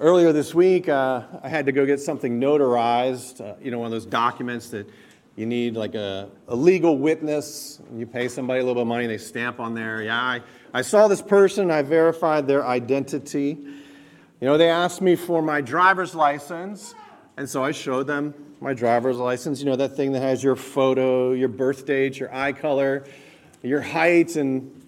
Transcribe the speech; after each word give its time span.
Earlier 0.00 0.32
this 0.32 0.54
week, 0.54 0.88
uh, 0.88 1.22
I 1.42 1.48
had 1.48 1.66
to 1.66 1.72
go 1.72 1.84
get 1.84 1.98
something 1.98 2.40
notarized, 2.40 3.40
uh, 3.40 3.56
you 3.60 3.72
know, 3.72 3.80
one 3.80 3.86
of 3.86 3.90
those 3.90 4.06
documents 4.06 4.68
that 4.68 4.88
you 5.34 5.44
need 5.44 5.74
like 5.74 5.96
a, 5.96 6.30
a 6.46 6.54
legal 6.54 6.96
witness. 6.96 7.80
You 7.92 8.06
pay 8.06 8.28
somebody 8.28 8.60
a 8.60 8.62
little 8.62 8.76
bit 8.76 8.82
of 8.82 8.86
money, 8.86 9.08
they 9.08 9.18
stamp 9.18 9.58
on 9.58 9.74
there. 9.74 10.00
Yeah, 10.00 10.20
I, 10.20 10.40
I 10.72 10.82
saw 10.82 11.08
this 11.08 11.20
person, 11.20 11.72
I 11.72 11.82
verified 11.82 12.46
their 12.46 12.64
identity. 12.64 13.58
You 14.40 14.46
know, 14.46 14.56
they 14.56 14.70
asked 14.70 15.02
me 15.02 15.16
for 15.16 15.42
my 15.42 15.60
driver's 15.60 16.14
license, 16.14 16.94
and 17.36 17.50
so 17.50 17.64
I 17.64 17.72
showed 17.72 18.06
them 18.06 18.34
my 18.60 18.74
driver's 18.74 19.16
license. 19.16 19.58
You 19.58 19.66
know, 19.66 19.76
that 19.76 19.96
thing 19.96 20.12
that 20.12 20.22
has 20.22 20.44
your 20.44 20.54
photo, 20.54 21.32
your 21.32 21.48
birth 21.48 21.86
date, 21.86 22.20
your 22.20 22.32
eye 22.32 22.52
color, 22.52 23.04
your 23.64 23.80
height, 23.80 24.36
and 24.36 24.80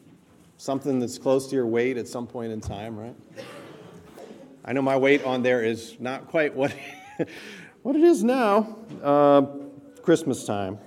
something 0.57 1.01
that's 1.01 1.19
close 1.19 1.49
to 1.49 1.57
your 1.57 1.67
weight 1.67 1.97
at 1.97 2.07
some 2.07 2.29
point 2.29 2.53
in 2.53 2.61
time, 2.61 2.97
right? 2.97 3.17
I 4.71 4.73
know 4.73 4.82
my 4.82 4.96
weight 4.96 5.25
on 5.25 5.43
there 5.43 5.64
is 5.64 5.96
not 5.98 6.29
quite 6.29 6.55
what, 6.55 6.73
what 7.83 7.97
it 7.97 8.05
is 8.05 8.23
now, 8.23 8.77
uh, 9.02 9.42
Christmas 10.01 10.45
time. 10.45 10.78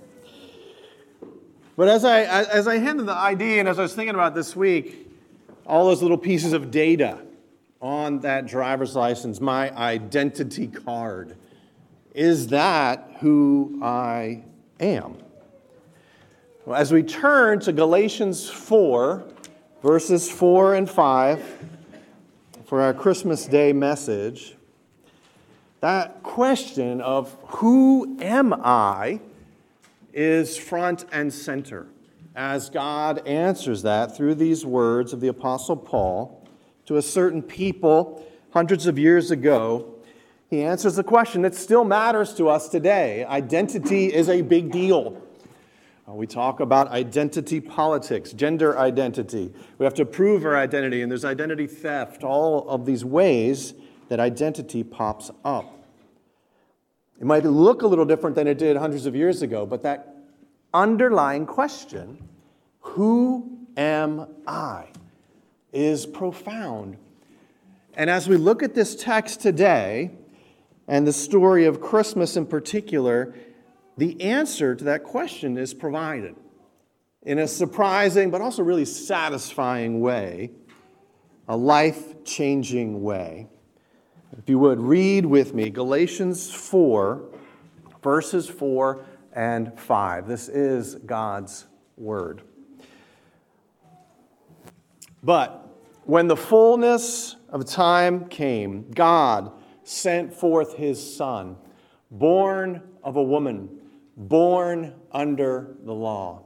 But 1.76 1.90
as 1.90 2.06
I, 2.06 2.22
as 2.22 2.66
I 2.66 2.78
handed 2.78 3.08
the 3.08 3.14
ID 3.14 3.60
and 3.60 3.68
as 3.68 3.80
I 3.80 3.82
was 3.82 3.94
thinking 3.94 4.16
about 4.16 4.36
this 4.36 4.56
week, 4.56 5.12
all 5.68 5.88
those 5.88 6.02
little 6.02 6.18
pieces 6.18 6.54
of 6.54 6.72
data 6.72 7.20
on 7.82 8.20
that 8.20 8.46
driver's 8.46 8.96
license, 8.96 9.42
my 9.42 9.70
identity 9.76 10.68
card, 10.68 11.36
is 12.16 12.48
that 12.48 13.18
who 13.20 13.82
I 13.84 14.46
am? 14.80 15.18
Well, 16.66 16.78
as 16.80 16.94
we 16.94 17.04
turn 17.04 17.60
to 17.60 17.74
Galatians 17.74 18.50
4, 18.50 19.26
verses 19.82 20.32
4 20.32 20.76
and 20.76 20.90
5, 20.90 21.60
for 22.74 22.82
our 22.82 22.92
Christmas 22.92 23.46
Day 23.46 23.72
message, 23.72 24.56
that 25.82 26.24
question 26.24 27.02
of 27.02 27.38
who 27.44 28.18
am 28.20 28.52
I 28.52 29.20
is 30.12 30.58
front 30.58 31.06
and 31.12 31.32
center 31.32 31.86
as 32.36 32.72
God 32.72 33.28
answers 33.28 33.84
that 33.84 34.18
through 34.18 34.34
these 34.34 34.66
words 34.66 35.14
of 35.14 35.22
the 35.22 35.28
Apostle 35.28 35.78
Paul 35.78 36.48
to 36.88 36.98
a 36.98 37.04
certain 37.04 37.44
people 37.44 38.26
hundreds 38.54 38.88
of 38.88 38.98
years 38.98 39.30
ago. 39.30 39.94
He 40.50 40.64
answers 40.64 40.98
a 40.98 41.04
question 41.04 41.44
that 41.44 41.54
still 41.54 41.84
matters 41.84 42.34
to 42.34 42.50
us 42.50 42.70
today. 42.70 43.24
Identity 43.26 44.12
is 44.12 44.30
a 44.30 44.42
big 44.42 44.72
deal. 44.72 45.22
Uh, 46.08 46.14
we 46.14 46.28
talk 46.28 46.60
about 46.60 46.90
identity 46.90 47.62
politics, 47.62 48.34
gender 48.34 48.78
identity. 48.78 49.54
We 49.78 49.86
have 49.86 49.94
to 49.96 50.06
prove 50.06 50.44
our 50.44 50.58
identity, 50.58 51.02
and 51.02 51.10
there's 51.10 51.24
identity 51.24 51.68
theft, 51.68 52.24
all 52.24 52.68
of 52.68 52.86
these 52.86 53.06
ways 53.06 53.74
that 54.10 54.20
identity 54.20 54.84
pops 54.84 55.32
up. 55.46 55.86
It 57.22 57.26
might 57.26 57.46
look 57.46 57.84
a 57.84 57.88
little 57.88 58.06
different 58.06 58.36
than 58.36 58.48
it 58.48 58.58
did 58.58 58.76
hundreds 58.76 59.06
of 59.06 59.16
years 59.16 59.42
ago, 59.42 59.66
but 59.66 59.84
that 59.84 60.16
underlying 60.74 61.46
question, 61.46 62.28
who 62.82 63.60
am 63.78 64.28
I, 64.46 64.88
is 65.72 66.06
profound. 66.06 66.98
And 67.94 68.10
as 68.10 68.28
we 68.28 68.36
look 68.36 68.62
at 68.62 68.76
this 68.76 68.96
text 68.96 69.40
today, 69.40 70.12
and 70.88 71.08
the 71.08 71.14
story 71.14 71.66
of 71.66 71.80
Christmas 71.80 72.36
in 72.36 72.46
particular, 72.46 73.34
the 73.98 74.22
answer 74.22 74.76
to 74.76 74.84
that 74.86 75.04
question 75.04 75.58
is 75.58 75.74
provided 75.74 76.36
in 77.22 77.40
a 77.40 77.48
surprising 77.48 78.32
but 78.32 78.42
also 78.42 78.64
really 78.64 78.86
satisfying 78.86 80.02
way, 80.02 80.52
a 81.48 81.56
life 81.56 82.24
changing 82.24 83.02
way. 83.02 83.48
If 84.38 84.50
you 84.50 84.58
would, 84.60 84.80
read 84.80 85.26
with 85.26 85.54
me 85.54 85.70
Galatians 85.70 86.52
4, 86.52 87.24
verses 88.02 88.50
4 88.50 89.06
and 89.34 89.80
5. 89.80 90.28
This 90.28 90.50
is 90.50 90.96
God's 90.96 91.66
Word. 91.98 92.42
But 95.22 95.70
when 96.06 96.28
the 96.28 96.36
fullness 96.36 97.36
of 97.50 97.66
time 97.66 98.28
came, 98.28 98.90
God 98.92 99.52
sent 99.84 100.34
forth 100.34 100.76
his 100.76 101.16
Son, 101.16 101.56
born 102.10 102.82
of 103.04 103.16
a 103.16 103.24
woman 103.24 103.70
born 104.16 104.94
under 105.12 105.76
the 105.84 105.94
law, 105.94 106.44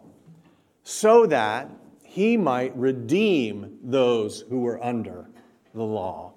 so 0.84 1.26
that 1.26 1.70
he 2.04 2.38
might 2.38 2.76
redeem 2.76 3.78
those 3.84 4.42
who 4.50 4.62
were 4.62 4.84
under 4.84 5.30
the 5.76 5.84
law, 5.84 6.34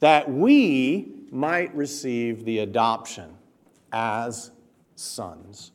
that 0.00 0.30
we 0.30 1.12
might 1.30 1.74
receive 1.74 2.44
the 2.44 2.58
adoption 2.58 3.34
as 3.92 4.50
sons. 4.94 5.72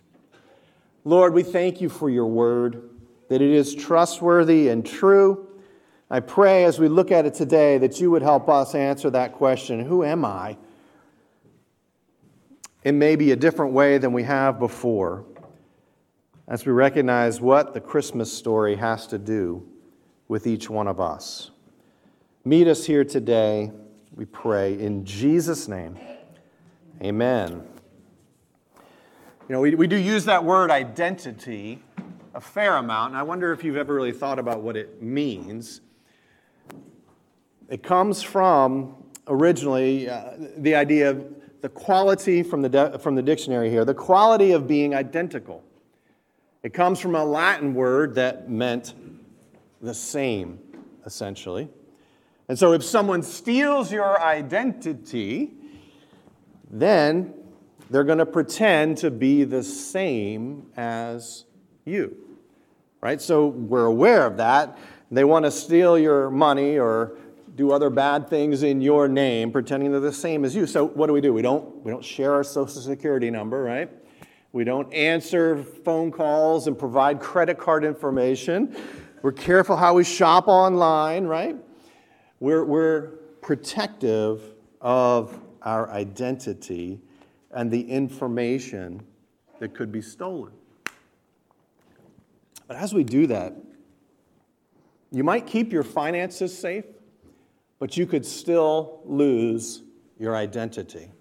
Lord, 1.03 1.33
we 1.33 1.43
thank 1.43 1.81
you 1.81 1.89
for 1.89 2.09
your 2.09 2.27
word, 2.27 2.89
that 3.29 3.41
it 3.41 3.51
is 3.51 3.75
trustworthy 3.75 4.69
and 4.69 4.85
true. 4.85 5.47
I 6.09 6.19
pray 6.19 6.65
as 6.65 6.79
we 6.79 6.87
look 6.87 7.11
at 7.11 7.25
it 7.25 7.33
today 7.33 7.77
that 7.79 7.99
you 7.99 8.11
would 8.11 8.21
help 8.21 8.47
us 8.49 8.75
answer 8.75 9.09
that 9.09 9.33
question 9.33 9.79
Who 9.83 10.03
am 10.03 10.23
I? 10.23 10.57
In 12.85 12.99
maybe 12.99 13.31
a 13.31 13.35
different 13.35 13.73
way 13.73 13.97
than 13.97 14.13
we 14.13 14.23
have 14.23 14.59
before 14.59 15.25
as 16.47 16.65
we 16.65 16.71
recognize 16.71 17.41
what 17.41 17.73
the 17.73 17.81
Christmas 17.81 18.31
story 18.31 18.75
has 18.75 19.07
to 19.07 19.17
do 19.17 19.67
with 20.27 20.45
each 20.45 20.69
one 20.69 20.87
of 20.87 20.99
us. 20.99 21.49
Meet 22.45 22.67
us 22.67 22.85
here 22.85 23.03
today, 23.03 23.71
we 24.15 24.25
pray, 24.25 24.79
in 24.79 25.03
Jesus' 25.03 25.67
name. 25.67 25.97
Amen. 27.01 27.63
You 29.49 29.53
know, 29.53 29.61
we, 29.61 29.73
we 29.73 29.87
do 29.87 29.97
use 29.97 30.25
that 30.25 30.43
word 30.43 30.69
identity 30.69 31.81
a 32.35 32.41
fair 32.41 32.75
amount, 32.75 33.13
and 33.13 33.17
I 33.17 33.23
wonder 33.23 33.53
if 33.53 33.63
you've 33.63 33.77
ever 33.77 33.93
really 33.93 34.11
thought 34.11 34.39
about 34.39 34.61
what 34.61 34.75
it 34.75 35.01
means. 35.01 35.79
It 37.69 37.81
comes 37.81 38.21
from 38.21 38.93
originally 39.25 40.09
uh, 40.09 40.31
the 40.57 40.75
idea 40.75 41.11
of 41.11 41.25
the 41.65 41.69
quality 41.69 42.43
from 42.43 42.61
the, 42.61 42.69
de- 42.69 42.99
from 42.99 43.15
the 43.15 43.23
dictionary 43.23 43.71
here, 43.71 43.83
the 43.83 43.91
quality 43.91 44.51
of 44.51 44.67
being 44.67 44.93
identical. 44.93 45.63
It 46.61 46.75
comes 46.75 46.99
from 46.99 47.15
a 47.15 47.25
Latin 47.25 47.73
word 47.73 48.13
that 48.13 48.47
meant 48.47 48.93
the 49.81 49.95
same, 49.95 50.59
essentially. 51.07 51.67
And 52.49 52.59
so 52.59 52.73
if 52.73 52.83
someone 52.83 53.23
steals 53.23 53.91
your 53.91 54.21
identity, 54.21 55.53
then 56.69 57.33
they're 57.89 58.03
going 58.03 58.19
to 58.19 58.27
pretend 58.27 58.99
to 58.99 59.09
be 59.09 59.43
the 59.43 59.63
same 59.63 60.67
as 60.77 61.45
you. 61.83 62.15
Right? 63.01 63.19
So 63.19 63.47
we're 63.47 63.85
aware 63.85 64.27
of 64.27 64.37
that. 64.37 64.77
They 65.09 65.23
want 65.23 65.45
to 65.45 65.51
steal 65.51 65.97
your 65.97 66.29
money 66.29 66.77
or 66.77 67.17
do 67.55 67.71
other 67.71 67.89
bad 67.89 68.29
things 68.29 68.63
in 68.63 68.81
your 68.81 69.07
name, 69.07 69.51
pretending 69.51 69.91
they're 69.91 70.01
the 70.01 70.11
same 70.11 70.43
as 70.43 70.55
you. 70.55 70.67
So 70.67 70.85
what 70.85 71.07
do 71.07 71.13
we 71.13 71.21
do? 71.21 71.33
We 71.33 71.41
don't, 71.41 71.83
we 71.83 71.91
don't 71.91 72.03
share 72.03 72.33
our 72.33 72.43
social 72.43 72.81
security 72.81 73.31
number, 73.31 73.63
right? 73.63 73.89
We 74.51 74.63
don't 74.65 74.93
answer 74.93 75.63
phone 75.63 76.11
calls 76.11 76.67
and 76.67 76.77
provide 76.77 77.19
credit 77.19 77.57
card 77.57 77.85
information. 77.85 78.75
We're 79.21 79.31
careful 79.31 79.77
how 79.77 79.93
we 79.93 80.03
shop 80.03 80.47
online, 80.47 81.25
right? 81.25 81.55
We're, 82.39 82.65
we're 82.65 83.01
protective 83.41 84.41
of 84.81 85.39
our 85.61 85.89
identity 85.89 86.99
and 87.51 87.71
the 87.71 87.81
information 87.89 89.01
that 89.59 89.73
could 89.73 89.91
be 89.91 90.01
stolen. 90.01 90.51
But 92.67 92.77
as 92.77 92.93
we 92.93 93.03
do 93.03 93.27
that, 93.27 93.55
you 95.11 95.23
might 95.23 95.47
keep 95.47 95.71
your 95.71 95.83
finances 95.83 96.57
safe 96.57 96.85
but 97.85 97.95
you 97.95 98.07
could 98.07 98.25
still 98.25 98.99
lose 99.05 99.83
your 100.17 100.35
identity. 100.35 101.11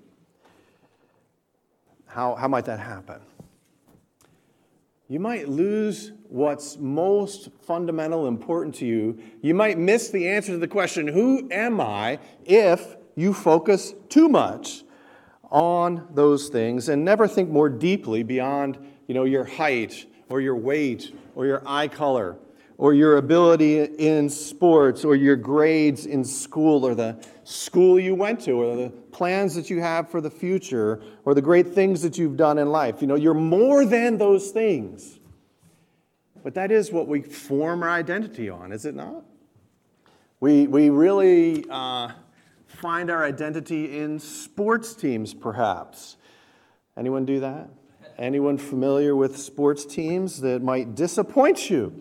How, 2.06 2.36
how 2.36 2.48
might 2.48 2.64
that 2.64 2.80
happen? 2.80 3.20
You 5.06 5.20
might 5.20 5.46
lose 5.46 6.12
what's 6.30 6.78
most 6.78 7.50
fundamental, 7.66 8.26
important 8.26 8.76
to 8.76 8.86
you. 8.86 9.18
You 9.42 9.52
might 9.52 9.76
miss 9.76 10.08
the 10.08 10.26
answer 10.26 10.52
to 10.52 10.58
the 10.58 10.66
question, 10.66 11.06
Who 11.06 11.46
am 11.50 11.82
I? 11.82 12.18
if 12.46 12.96
you 13.14 13.34
focus 13.34 13.92
too 14.08 14.30
much 14.30 14.84
on 15.50 16.08
those 16.14 16.48
things 16.48 16.88
and 16.88 17.04
never 17.04 17.28
think 17.28 17.50
more 17.50 17.68
deeply 17.68 18.22
beyond 18.22 18.78
you 19.06 19.14
know, 19.14 19.24
your 19.24 19.44
height 19.44 20.06
or 20.30 20.40
your 20.40 20.56
weight 20.56 21.14
or 21.34 21.44
your 21.44 21.62
eye 21.66 21.88
color 21.88 22.38
or 22.76 22.92
your 22.92 23.18
ability 23.18 23.82
in 23.82 24.28
sports 24.28 25.04
or 25.04 25.14
your 25.14 25.36
grades 25.36 26.06
in 26.06 26.24
school 26.24 26.84
or 26.84 26.94
the 26.94 27.16
school 27.44 28.00
you 28.00 28.14
went 28.14 28.40
to 28.40 28.52
or 28.52 28.76
the 28.76 28.90
plans 29.12 29.54
that 29.54 29.70
you 29.70 29.80
have 29.80 30.10
for 30.10 30.20
the 30.20 30.30
future 30.30 31.00
or 31.24 31.34
the 31.34 31.42
great 31.42 31.68
things 31.68 32.02
that 32.02 32.18
you've 32.18 32.36
done 32.36 32.58
in 32.58 32.70
life. 32.70 33.00
You 33.00 33.06
know, 33.06 33.14
you're 33.14 33.34
more 33.34 33.84
than 33.84 34.18
those 34.18 34.50
things. 34.50 35.20
But 36.42 36.54
that 36.54 36.70
is 36.70 36.90
what 36.92 37.08
we 37.08 37.22
form 37.22 37.82
our 37.82 37.90
identity 37.90 38.50
on, 38.50 38.72
is 38.72 38.84
it 38.84 38.94
not? 38.94 39.24
We, 40.40 40.66
we 40.66 40.90
really 40.90 41.64
uh, 41.70 42.10
find 42.66 43.10
our 43.10 43.24
identity 43.24 43.98
in 43.98 44.18
sports 44.18 44.94
teams, 44.94 45.32
perhaps. 45.32 46.16
Anyone 46.98 47.24
do 47.24 47.40
that? 47.40 47.70
Anyone 48.18 48.58
familiar 48.58 49.16
with 49.16 49.38
sports 49.38 49.86
teams 49.86 50.40
that 50.42 50.62
might 50.62 50.94
disappoint 50.94 51.70
you? 51.70 51.94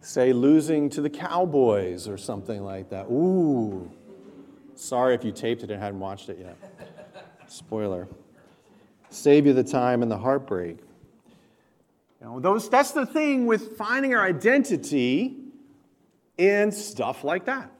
Say 0.00 0.32
losing 0.32 0.88
to 0.90 1.00
the 1.00 1.10
Cowboys 1.10 2.08
or 2.08 2.16
something 2.16 2.64
like 2.64 2.90
that. 2.90 3.06
Ooh. 3.06 3.90
Sorry 4.74 5.14
if 5.14 5.24
you 5.24 5.32
taped 5.32 5.62
it 5.62 5.70
and 5.70 5.80
hadn't 5.80 6.00
watched 6.00 6.30
it 6.30 6.38
yet. 6.38 6.56
Spoiler. 7.46 8.08
Save 9.10 9.46
you 9.46 9.52
the 9.52 9.64
time 9.64 10.02
and 10.02 10.10
the 10.10 10.16
heartbreak. 10.16 10.78
You 12.20 12.26
know, 12.26 12.40
those, 12.40 12.70
that's 12.70 12.92
the 12.92 13.04
thing 13.04 13.46
with 13.46 13.76
finding 13.76 14.14
our 14.14 14.22
identity 14.22 15.36
in 16.38 16.72
stuff 16.72 17.24
like 17.24 17.44
that. 17.46 17.70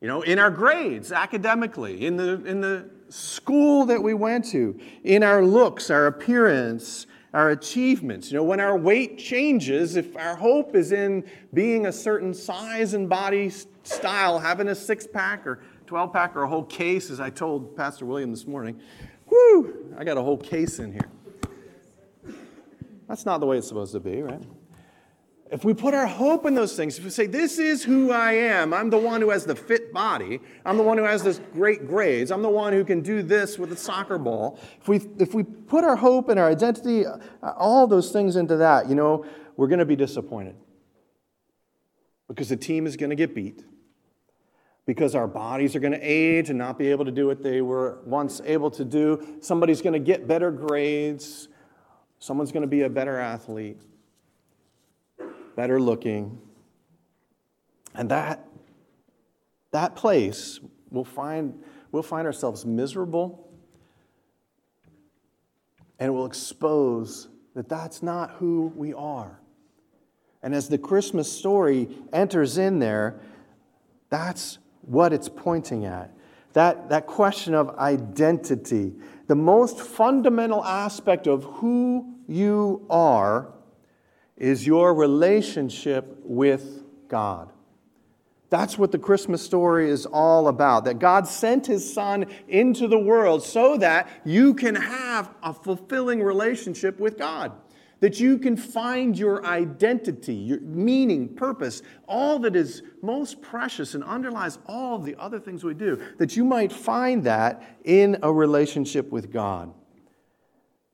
You 0.00 0.08
know, 0.08 0.22
in 0.22 0.38
our 0.38 0.50
grades, 0.50 1.12
academically, 1.12 2.04
in 2.04 2.16
the, 2.16 2.44
in 2.44 2.60
the 2.60 2.90
school 3.08 3.86
that 3.86 4.02
we 4.02 4.12
went 4.12 4.44
to, 4.46 4.78
in 5.04 5.22
our 5.22 5.44
looks, 5.44 5.88
our 5.90 6.06
appearance, 6.06 7.06
our 7.34 7.50
achievements. 7.50 8.30
You 8.30 8.38
know, 8.38 8.44
when 8.44 8.60
our 8.60 8.78
weight 8.78 9.18
changes, 9.18 9.96
if 9.96 10.16
our 10.16 10.36
hope 10.36 10.76
is 10.76 10.92
in 10.92 11.24
being 11.52 11.86
a 11.86 11.92
certain 11.92 12.32
size 12.32 12.94
and 12.94 13.08
body 13.08 13.50
style, 13.82 14.38
having 14.38 14.68
a 14.68 14.74
six 14.74 15.06
pack 15.06 15.44
or 15.44 15.60
12 15.86 16.12
pack 16.12 16.36
or 16.36 16.44
a 16.44 16.48
whole 16.48 16.64
case, 16.64 17.10
as 17.10 17.18
I 17.18 17.30
told 17.30 17.76
Pastor 17.76 18.06
William 18.06 18.30
this 18.30 18.46
morning, 18.46 18.80
whoo, 19.28 19.92
I 19.98 20.04
got 20.04 20.16
a 20.16 20.22
whole 20.22 20.38
case 20.38 20.78
in 20.78 20.92
here. 20.92 21.10
That's 23.08 23.26
not 23.26 23.38
the 23.38 23.46
way 23.46 23.58
it's 23.58 23.68
supposed 23.68 23.92
to 23.92 24.00
be, 24.00 24.22
right? 24.22 24.42
If 25.50 25.62
we 25.62 25.74
put 25.74 25.92
our 25.92 26.06
hope 26.06 26.46
in 26.46 26.54
those 26.54 26.74
things, 26.74 26.98
if 26.98 27.04
we 27.04 27.10
say, 27.10 27.26
This 27.26 27.58
is 27.58 27.84
who 27.84 28.10
I 28.10 28.32
am, 28.32 28.72
I'm 28.72 28.90
the 28.90 28.98
one 28.98 29.20
who 29.20 29.30
has 29.30 29.44
the 29.44 29.54
fit 29.54 29.92
body, 29.92 30.40
I'm 30.64 30.76
the 30.76 30.82
one 30.82 30.96
who 30.96 31.04
has 31.04 31.22
this 31.22 31.40
great 31.52 31.86
grades, 31.86 32.30
I'm 32.30 32.42
the 32.42 32.50
one 32.50 32.72
who 32.72 32.84
can 32.84 33.02
do 33.02 33.22
this 33.22 33.58
with 33.58 33.70
a 33.70 33.76
soccer 33.76 34.18
ball. 34.18 34.58
If 34.80 34.88
we, 34.88 35.02
if 35.18 35.34
we 35.34 35.42
put 35.42 35.84
our 35.84 35.96
hope 35.96 36.28
and 36.30 36.40
our 36.40 36.48
identity, 36.48 37.06
uh, 37.06 37.18
all 37.56 37.86
those 37.86 38.10
things 38.10 38.36
into 38.36 38.56
that, 38.56 38.88
you 38.88 38.94
know, 38.94 39.26
we're 39.56 39.68
going 39.68 39.78
to 39.80 39.84
be 39.84 39.96
disappointed. 39.96 40.56
Because 42.26 42.48
the 42.48 42.56
team 42.56 42.86
is 42.86 42.96
going 42.96 43.10
to 43.10 43.16
get 43.16 43.34
beat. 43.34 43.62
Because 44.86 45.14
our 45.14 45.28
bodies 45.28 45.76
are 45.76 45.80
going 45.80 45.92
to 45.92 46.02
age 46.02 46.50
and 46.50 46.58
not 46.58 46.78
be 46.78 46.90
able 46.90 47.04
to 47.04 47.10
do 47.10 47.26
what 47.26 47.42
they 47.42 47.60
were 47.60 48.00
once 48.04 48.40
able 48.44 48.70
to 48.72 48.84
do. 48.84 49.38
Somebody's 49.40 49.82
going 49.82 49.92
to 49.92 49.98
get 49.98 50.26
better 50.26 50.50
grades. 50.50 51.48
Someone's 52.18 52.52
going 52.52 52.62
to 52.62 52.68
be 52.68 52.82
a 52.82 52.90
better 52.90 53.18
athlete, 53.18 53.80
better 55.56 55.80
looking. 55.80 56.38
And 57.94 58.10
that, 58.10 58.46
that 59.70 59.96
place, 59.96 60.60
we'll 60.90 61.04
find, 61.04 61.62
we'll 61.92 62.02
find 62.02 62.26
ourselves 62.26 62.66
miserable, 62.66 63.48
and 65.98 66.12
will 66.12 66.26
expose 66.26 67.28
that 67.54 67.68
that's 67.68 68.02
not 68.02 68.32
who 68.32 68.72
we 68.74 68.92
are. 68.92 69.40
And 70.42 70.54
as 70.54 70.68
the 70.68 70.76
Christmas 70.76 71.30
story 71.30 71.88
enters 72.12 72.58
in 72.58 72.78
there, 72.78 73.20
that's 74.10 74.58
what 74.82 75.12
it's 75.12 75.28
pointing 75.28 75.86
at. 75.86 76.12
That, 76.52 76.90
that 76.90 77.06
question 77.06 77.54
of 77.54 77.70
identity, 77.78 78.92
the 79.26 79.34
most 79.34 79.80
fundamental 79.80 80.64
aspect 80.64 81.26
of 81.26 81.44
who 81.44 82.14
you 82.28 82.84
are 82.90 83.53
is 84.36 84.66
your 84.66 84.94
relationship 84.94 86.18
with 86.22 86.82
God. 87.08 87.52
That's 88.50 88.78
what 88.78 88.92
the 88.92 88.98
Christmas 88.98 89.42
story 89.42 89.90
is 89.90 90.06
all 90.06 90.48
about. 90.48 90.84
That 90.84 90.98
God 90.98 91.26
sent 91.26 91.66
his 91.66 91.92
son 91.92 92.26
into 92.46 92.86
the 92.86 92.98
world 92.98 93.42
so 93.42 93.76
that 93.78 94.08
you 94.24 94.54
can 94.54 94.76
have 94.76 95.34
a 95.42 95.52
fulfilling 95.52 96.22
relationship 96.22 97.00
with 97.00 97.18
God. 97.18 97.52
That 98.00 98.20
you 98.20 98.38
can 98.38 98.56
find 98.56 99.18
your 99.18 99.44
identity, 99.46 100.34
your 100.34 100.60
meaning, 100.60 101.34
purpose, 101.34 101.82
all 102.06 102.38
that 102.40 102.54
is 102.54 102.82
most 103.02 103.40
precious 103.40 103.94
and 103.94 104.04
underlies 104.04 104.58
all 104.66 104.98
the 104.98 105.16
other 105.18 105.40
things 105.40 105.64
we 105.64 105.74
do. 105.74 106.00
That 106.18 106.36
you 106.36 106.44
might 106.44 106.72
find 106.72 107.24
that 107.24 107.78
in 107.82 108.18
a 108.22 108.32
relationship 108.32 109.10
with 109.10 109.32
God. 109.32 109.72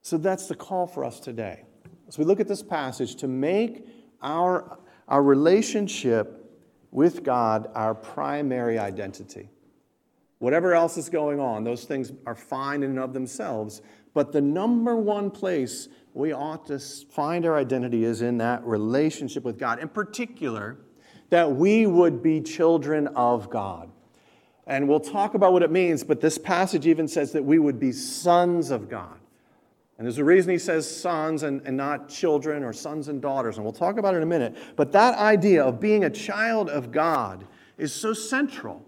So 0.03 0.19
that's 0.19 0.47
the 0.47 0.55
call 0.55 0.87
for 0.87 1.05
us 1.05 1.21
today. 1.21 1.65
As 2.11 2.19
we 2.19 2.25
look 2.25 2.41
at 2.41 2.49
this 2.49 2.61
passage, 2.61 3.15
to 3.17 3.29
make 3.29 3.87
our, 4.21 4.79
our 5.07 5.23
relationship 5.23 6.41
with 6.91 7.23
God 7.23 7.71
our 7.77 7.95
primary 7.95 8.81
identity. 8.81 9.49
Whatever 10.41 10.75
else 10.75 10.97
is 10.97 11.09
going 11.09 11.39
on, 11.39 11.63
those 11.63 11.85
things 11.85 12.13
are 12.27 12.35
fine 12.35 12.83
in 12.83 12.91
and 12.91 12.99
of 12.99 13.13
themselves. 13.13 13.81
But 14.13 14.33
the 14.33 14.41
number 14.41 14.97
one 14.97 15.31
place 15.31 15.87
we 16.13 16.33
ought 16.33 16.67
to 16.67 16.81
find 16.81 17.47
our 17.47 17.57
identity 17.57 18.03
is 18.03 18.23
in 18.23 18.39
that 18.39 18.65
relationship 18.65 19.45
with 19.45 19.57
God. 19.57 19.79
In 19.79 19.89
particular, 19.89 20.79
that 21.29 21.53
we 21.53 21.87
would 21.87 22.25
be 22.25 22.41
children 22.41 23.07
of 23.07 23.51
God. 23.51 23.89
And 24.67 24.89
we'll 24.89 24.99
talk 24.99 25.35
about 25.35 25.53
what 25.53 25.63
it 25.63 25.71
means, 25.71 26.03
but 26.03 26.21
this 26.21 26.39
passage 26.39 26.89
even 26.89 27.07
says 27.07 27.31
that 27.33 27.45
we 27.45 27.61
would 27.61 27.79
be 27.79 27.93
sons 27.93 28.73
of 28.73 28.89
God. 28.89 29.20
And 30.01 30.07
there's 30.07 30.17
a 30.17 30.25
reason 30.25 30.51
he 30.51 30.57
says 30.59 30.91
sons 30.91 31.43
and, 31.43 31.61
and 31.67 31.77
not 31.77 32.09
children 32.09 32.65
or 32.65 32.73
sons 32.73 33.09
and 33.09 33.21
daughters, 33.21 33.57
and 33.57 33.65
we'll 33.67 33.75
talk 33.75 33.99
about 33.99 34.15
it 34.15 34.17
in 34.17 34.23
a 34.23 34.27
minute. 34.27 34.57
But 34.75 34.93
that 34.93 35.19
idea 35.19 35.63
of 35.63 35.79
being 35.79 36.05
a 36.05 36.09
child 36.09 36.71
of 36.71 36.91
God 36.91 37.47
is 37.77 37.93
so 37.93 38.15
central. 38.15 38.83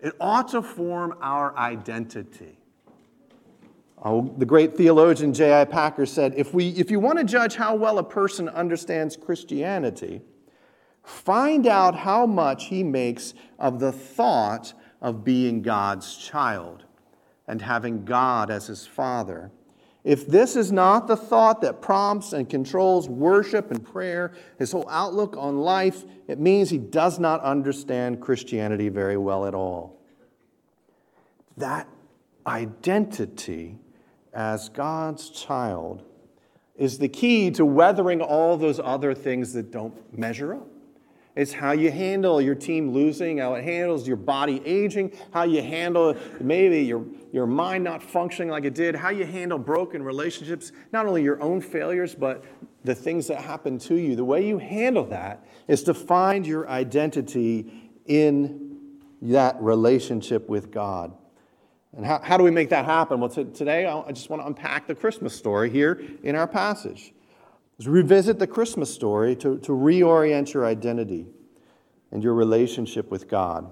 It 0.00 0.14
ought 0.18 0.48
to 0.48 0.60
form 0.60 1.14
our 1.22 1.56
identity. 1.56 2.58
Oh, 4.04 4.34
the 4.36 4.44
great 4.44 4.76
theologian 4.76 5.32
J.I. 5.32 5.66
Packer 5.66 6.04
said 6.04 6.34
if, 6.36 6.52
we, 6.52 6.70
if 6.70 6.90
you 6.90 6.98
want 6.98 7.18
to 7.20 7.24
judge 7.24 7.54
how 7.54 7.76
well 7.76 7.98
a 7.98 8.04
person 8.04 8.48
understands 8.48 9.16
Christianity, 9.16 10.20
find 11.04 11.64
out 11.64 11.94
how 11.94 12.26
much 12.26 12.64
he 12.64 12.82
makes 12.82 13.34
of 13.60 13.78
the 13.78 13.92
thought 13.92 14.72
of 15.00 15.22
being 15.22 15.62
God's 15.62 16.16
child 16.16 16.86
and 17.46 17.62
having 17.62 18.04
God 18.04 18.50
as 18.50 18.66
his 18.66 18.84
father 18.84 19.52
if 20.08 20.26
this 20.26 20.56
is 20.56 20.72
not 20.72 21.06
the 21.06 21.18
thought 21.18 21.60
that 21.60 21.82
prompts 21.82 22.32
and 22.32 22.48
controls 22.48 23.10
worship 23.10 23.70
and 23.70 23.84
prayer, 23.84 24.32
his 24.58 24.72
whole 24.72 24.88
outlook 24.88 25.36
on 25.36 25.58
life, 25.58 26.02
it 26.26 26.38
means 26.38 26.70
he 26.70 26.78
does 26.78 27.18
not 27.18 27.42
understand 27.42 28.18
Christianity 28.18 28.88
very 28.88 29.18
well 29.18 29.44
at 29.44 29.54
all. 29.54 30.00
That 31.58 31.86
identity 32.46 33.76
as 34.32 34.70
God's 34.70 35.28
child 35.28 36.02
is 36.74 36.96
the 36.96 37.08
key 37.10 37.50
to 37.50 37.66
weathering 37.66 38.22
all 38.22 38.56
those 38.56 38.80
other 38.80 39.12
things 39.12 39.52
that 39.52 39.70
don't 39.70 40.18
measure 40.18 40.54
up. 40.54 40.67
It's 41.38 41.52
how 41.52 41.70
you 41.70 41.92
handle 41.92 42.40
your 42.40 42.56
team 42.56 42.90
losing, 42.90 43.38
how 43.38 43.54
it 43.54 43.62
handles 43.62 44.08
your 44.08 44.16
body 44.16 44.60
aging, 44.64 45.12
how 45.30 45.44
you 45.44 45.62
handle 45.62 46.16
maybe 46.40 46.80
your, 46.80 47.06
your 47.32 47.46
mind 47.46 47.84
not 47.84 48.02
functioning 48.02 48.50
like 48.50 48.64
it 48.64 48.74
did, 48.74 48.96
how 48.96 49.10
you 49.10 49.24
handle 49.24 49.56
broken 49.56 50.02
relationships, 50.02 50.72
not 50.92 51.06
only 51.06 51.22
your 51.22 51.40
own 51.40 51.60
failures, 51.60 52.12
but 52.16 52.42
the 52.82 52.92
things 52.92 53.28
that 53.28 53.40
happen 53.40 53.78
to 53.78 53.94
you. 53.94 54.16
The 54.16 54.24
way 54.24 54.48
you 54.48 54.58
handle 54.58 55.04
that 55.10 55.46
is 55.68 55.84
to 55.84 55.94
find 55.94 56.44
your 56.44 56.68
identity 56.68 57.92
in 58.06 58.76
that 59.22 59.62
relationship 59.62 60.48
with 60.48 60.72
God. 60.72 61.12
And 61.96 62.04
how, 62.04 62.18
how 62.20 62.36
do 62.36 62.42
we 62.42 62.50
make 62.50 62.70
that 62.70 62.84
happen? 62.84 63.20
Well, 63.20 63.30
t- 63.30 63.44
today 63.44 63.86
I 63.86 64.10
just 64.10 64.28
want 64.28 64.42
to 64.42 64.46
unpack 64.48 64.88
the 64.88 64.94
Christmas 64.96 65.36
story 65.36 65.70
here 65.70 66.02
in 66.24 66.34
our 66.34 66.48
passage 66.48 67.12
is 67.78 67.86
revisit 67.86 68.38
the 68.38 68.46
Christmas 68.46 68.92
story 68.92 69.36
to, 69.36 69.58
to 69.58 69.72
reorient 69.72 70.52
your 70.52 70.66
identity 70.66 71.26
and 72.10 72.22
your 72.22 72.34
relationship 72.34 73.10
with 73.10 73.28
God. 73.28 73.70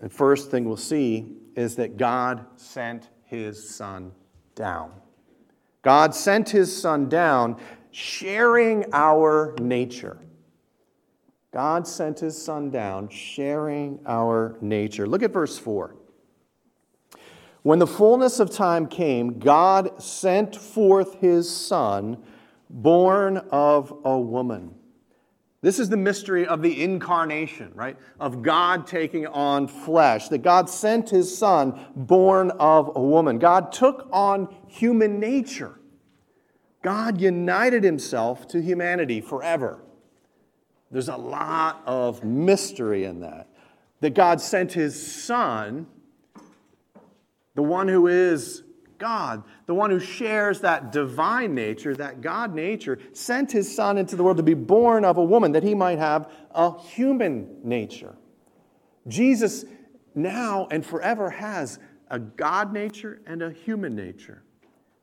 The 0.00 0.08
first 0.08 0.50
thing 0.50 0.64
we'll 0.64 0.76
see 0.76 1.36
is 1.56 1.76
that 1.76 1.96
God 1.96 2.46
sent 2.56 3.10
his 3.24 3.68
son 3.68 4.12
down. 4.54 4.92
God 5.82 6.14
sent 6.14 6.50
his 6.50 6.74
son 6.74 7.08
down, 7.08 7.56
sharing 7.90 8.84
our 8.92 9.54
nature. 9.60 10.18
God 11.52 11.86
sent 11.86 12.20
his 12.20 12.40
son 12.40 12.70
down, 12.70 13.08
sharing 13.08 13.98
our 14.06 14.56
nature. 14.60 15.06
Look 15.06 15.22
at 15.22 15.32
verse 15.32 15.58
4. 15.58 15.96
When 17.62 17.78
the 17.78 17.86
fullness 17.86 18.40
of 18.40 18.50
time 18.50 18.86
came, 18.86 19.38
God 19.38 20.02
sent 20.02 20.56
forth 20.56 21.20
his 21.20 21.54
Son, 21.54 22.16
born 22.70 23.36
of 23.50 23.92
a 24.04 24.18
woman. 24.18 24.74
This 25.62 25.78
is 25.78 25.90
the 25.90 25.96
mystery 25.98 26.46
of 26.46 26.62
the 26.62 26.82
incarnation, 26.82 27.70
right? 27.74 27.98
Of 28.18 28.40
God 28.42 28.86
taking 28.86 29.26
on 29.26 29.68
flesh, 29.68 30.28
that 30.28 30.38
God 30.38 30.70
sent 30.70 31.10
his 31.10 31.36
Son, 31.36 31.78
born 31.94 32.50
of 32.52 32.92
a 32.96 33.02
woman. 33.02 33.38
God 33.38 33.70
took 33.72 34.08
on 34.10 34.54
human 34.66 35.20
nature. 35.20 35.78
God 36.82 37.20
united 37.20 37.84
himself 37.84 38.48
to 38.48 38.62
humanity 38.62 39.20
forever. 39.20 39.82
There's 40.90 41.10
a 41.10 41.16
lot 41.16 41.82
of 41.84 42.24
mystery 42.24 43.04
in 43.04 43.20
that. 43.20 43.48
that 44.00 44.14
God 44.14 44.40
sent 44.40 44.72
his 44.72 45.24
Son, 45.24 45.86
the 47.60 47.64
one 47.64 47.88
who 47.88 48.06
is 48.06 48.62
God, 48.96 49.42
the 49.66 49.74
one 49.74 49.90
who 49.90 50.00
shares 50.00 50.60
that 50.60 50.92
divine 50.92 51.54
nature, 51.54 51.94
that 51.94 52.22
God 52.22 52.54
nature, 52.54 52.98
sent 53.12 53.52
his 53.52 53.76
Son 53.76 53.98
into 53.98 54.16
the 54.16 54.24
world 54.24 54.38
to 54.38 54.42
be 54.42 54.54
born 54.54 55.04
of 55.04 55.18
a 55.18 55.22
woman 55.22 55.52
that 55.52 55.62
he 55.62 55.74
might 55.74 55.98
have 55.98 56.32
a 56.54 56.78
human 56.80 57.58
nature. 57.62 58.16
Jesus 59.08 59.66
now 60.14 60.68
and 60.70 60.86
forever 60.86 61.28
has 61.28 61.78
a 62.08 62.18
God 62.18 62.72
nature 62.72 63.20
and 63.26 63.42
a 63.42 63.50
human 63.50 63.94
nature. 63.94 64.42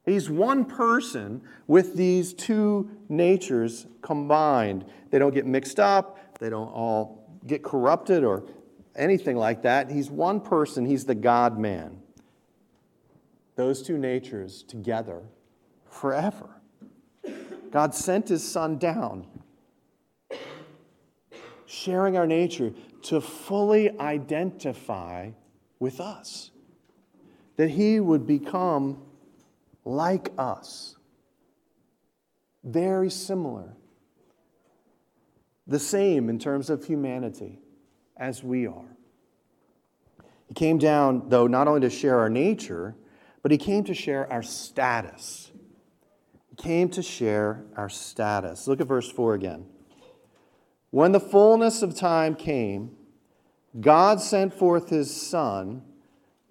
He's 0.04 0.32
one 0.32 0.66
person 0.66 1.44
with 1.68 1.94
these 1.94 2.34
two 2.34 2.90
natures 3.08 3.86
combined. 4.02 4.84
They 5.12 5.20
don't 5.20 5.36
get 5.36 5.46
mixed 5.46 5.80
up, 5.80 6.40
they 6.40 6.50
don't 6.50 6.70
all 6.70 7.40
get 7.46 7.62
corrupted 7.62 8.24
or 8.24 8.46
anything 8.96 9.38
like 9.38 9.62
that. 9.62 9.92
He's 9.92 10.10
one 10.10 10.42
person, 10.42 10.88
he's 10.88 11.06
the 11.06 11.14
God 11.14 11.60
man. 11.60 12.02
Those 13.58 13.82
two 13.82 13.98
natures 13.98 14.62
together 14.62 15.24
forever. 15.90 16.62
God 17.72 17.96
sent 17.96 18.30
his 18.30 18.48
son 18.48 18.78
down, 18.78 19.26
sharing 21.66 22.16
our 22.16 22.28
nature 22.28 22.72
to 23.02 23.20
fully 23.20 24.00
identify 24.00 25.32
with 25.80 26.00
us, 26.00 26.52
that 27.56 27.72
he 27.72 28.00
would 28.00 28.28
become 28.28 29.02
like 29.84 30.32
us, 30.38 30.96
very 32.64 33.10
similar, 33.10 33.76
the 35.66 35.80
same 35.80 36.30
in 36.30 36.38
terms 36.38 36.70
of 36.70 36.86
humanity 36.86 37.60
as 38.18 38.44
we 38.44 38.68
are. 38.68 38.96
He 40.48 40.54
came 40.54 40.78
down, 40.78 41.30
though, 41.30 41.48
not 41.48 41.68
only 41.68 41.82
to 41.82 41.90
share 41.90 42.20
our 42.20 42.30
nature, 42.30 42.96
but 43.48 43.52
he 43.54 43.58
came 43.58 43.86
to 43.86 43.94
share 43.94 44.30
our 44.30 44.44
status. 44.44 45.52
He 46.50 46.56
came 46.58 46.90
to 46.90 47.02
share 47.02 47.64
our 47.78 47.88
status. 47.88 48.68
Look 48.68 48.82
at 48.82 48.88
verse 48.88 49.10
4 49.10 49.36
again. 49.36 49.66
When 50.90 51.14
the 51.14 51.22
fullness 51.22 51.82
of 51.82 51.96
time 51.96 52.36
came, 52.36 52.92
God 53.80 54.20
sent 54.20 54.54
forth 54.54 54.90
his 54.90 55.16
Son 55.16 55.82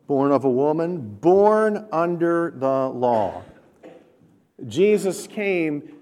born 0.06 0.32
of 0.32 0.46
a 0.46 0.50
woman, 0.50 1.16
born 1.20 1.86
under 1.92 2.54
the 2.56 2.88
law. 2.88 3.42
Jesus 4.66 5.26
came 5.26 5.92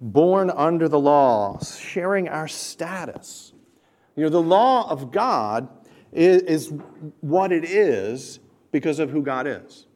born 0.00 0.50
under 0.50 0.88
the 0.88 0.98
law, 0.98 1.60
sharing 1.62 2.28
our 2.28 2.48
status. 2.48 3.52
You 4.16 4.24
know, 4.24 4.28
the 4.28 4.42
law 4.42 4.90
of 4.90 5.12
God 5.12 5.68
is, 6.10 6.42
is, 6.42 6.72
what 7.20 7.52
it 7.52 7.64
is 7.64 8.40
because 8.72 8.98
of 8.98 9.08
who 9.08 9.22
God 9.22 9.46
is 9.46 9.86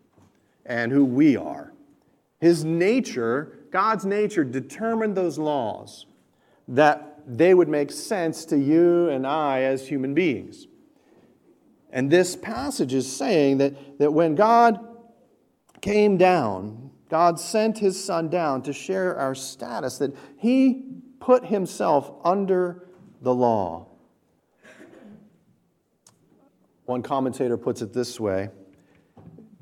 and 0.66 0.92
who 0.92 1.04
we 1.04 1.37
are. 1.37 1.73
His 2.40 2.64
nature, 2.64 3.66
God's 3.70 4.04
nature, 4.04 4.44
determined 4.44 5.16
those 5.16 5.38
laws 5.38 6.06
that 6.68 7.20
they 7.26 7.54
would 7.54 7.68
make 7.68 7.90
sense 7.90 8.44
to 8.46 8.58
you 8.58 9.08
and 9.08 9.26
I 9.26 9.62
as 9.62 9.88
human 9.88 10.14
beings. 10.14 10.66
And 11.90 12.11
this 12.11 12.37
passage 12.37 12.92
is 12.92 13.11
saying 13.11 13.58
that, 13.58 13.99
that 13.99 14.12
when 14.12 14.35
God 14.35 14.78
came 15.80 16.16
down, 16.16 16.90
God 17.08 17.38
sent 17.38 17.78
his 17.78 18.02
son 18.02 18.28
down 18.28 18.62
to 18.62 18.73
share 18.73 19.16
our 19.16 19.35
status, 19.35 19.99
that 19.99 20.14
he 20.37 20.85
put 21.20 21.46
himself 21.46 22.12
under 22.25 22.88
the 23.23 23.35
law. 23.35 23.87
One 26.85 27.02
commentator 27.02 27.56
puts 27.56 27.82
it 27.82 27.92
this 27.92 28.20
way 28.20 28.50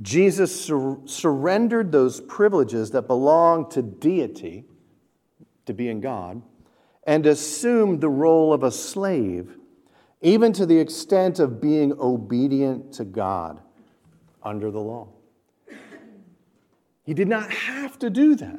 Jesus 0.04 0.64
sur- 0.66 0.98
surrendered 1.06 1.90
those 1.90 2.20
privileges 2.20 2.90
that 2.90 3.06
belong 3.08 3.70
to 3.70 3.80
deity, 3.80 4.66
to 5.64 5.72
being 5.72 6.00
God, 6.00 6.42
and 7.04 7.24
assumed 7.24 8.00
the 8.00 8.08
role 8.10 8.52
of 8.52 8.62
a 8.62 8.70
slave 8.70 9.56
even 10.24 10.54
to 10.54 10.64
the 10.64 10.78
extent 10.78 11.38
of 11.38 11.60
being 11.60 11.92
obedient 12.00 12.94
to 12.94 13.04
God 13.04 13.60
under 14.42 14.70
the 14.70 14.80
law. 14.80 15.08
He 17.02 17.12
did 17.12 17.28
not 17.28 17.50
have 17.50 17.98
to 17.98 18.08
do 18.08 18.34
that. 18.36 18.58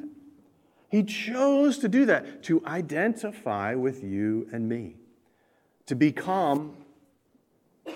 He 0.90 1.04
chose 1.04 1.80
to 1.80 1.90
do 1.90 2.06
that, 2.06 2.44
to 2.44 2.64
identify 2.68 3.74
with 3.74 4.04
you 4.04 4.48
and 4.54 4.70
me, 4.70 4.98
to 5.88 5.96
become 5.96 6.78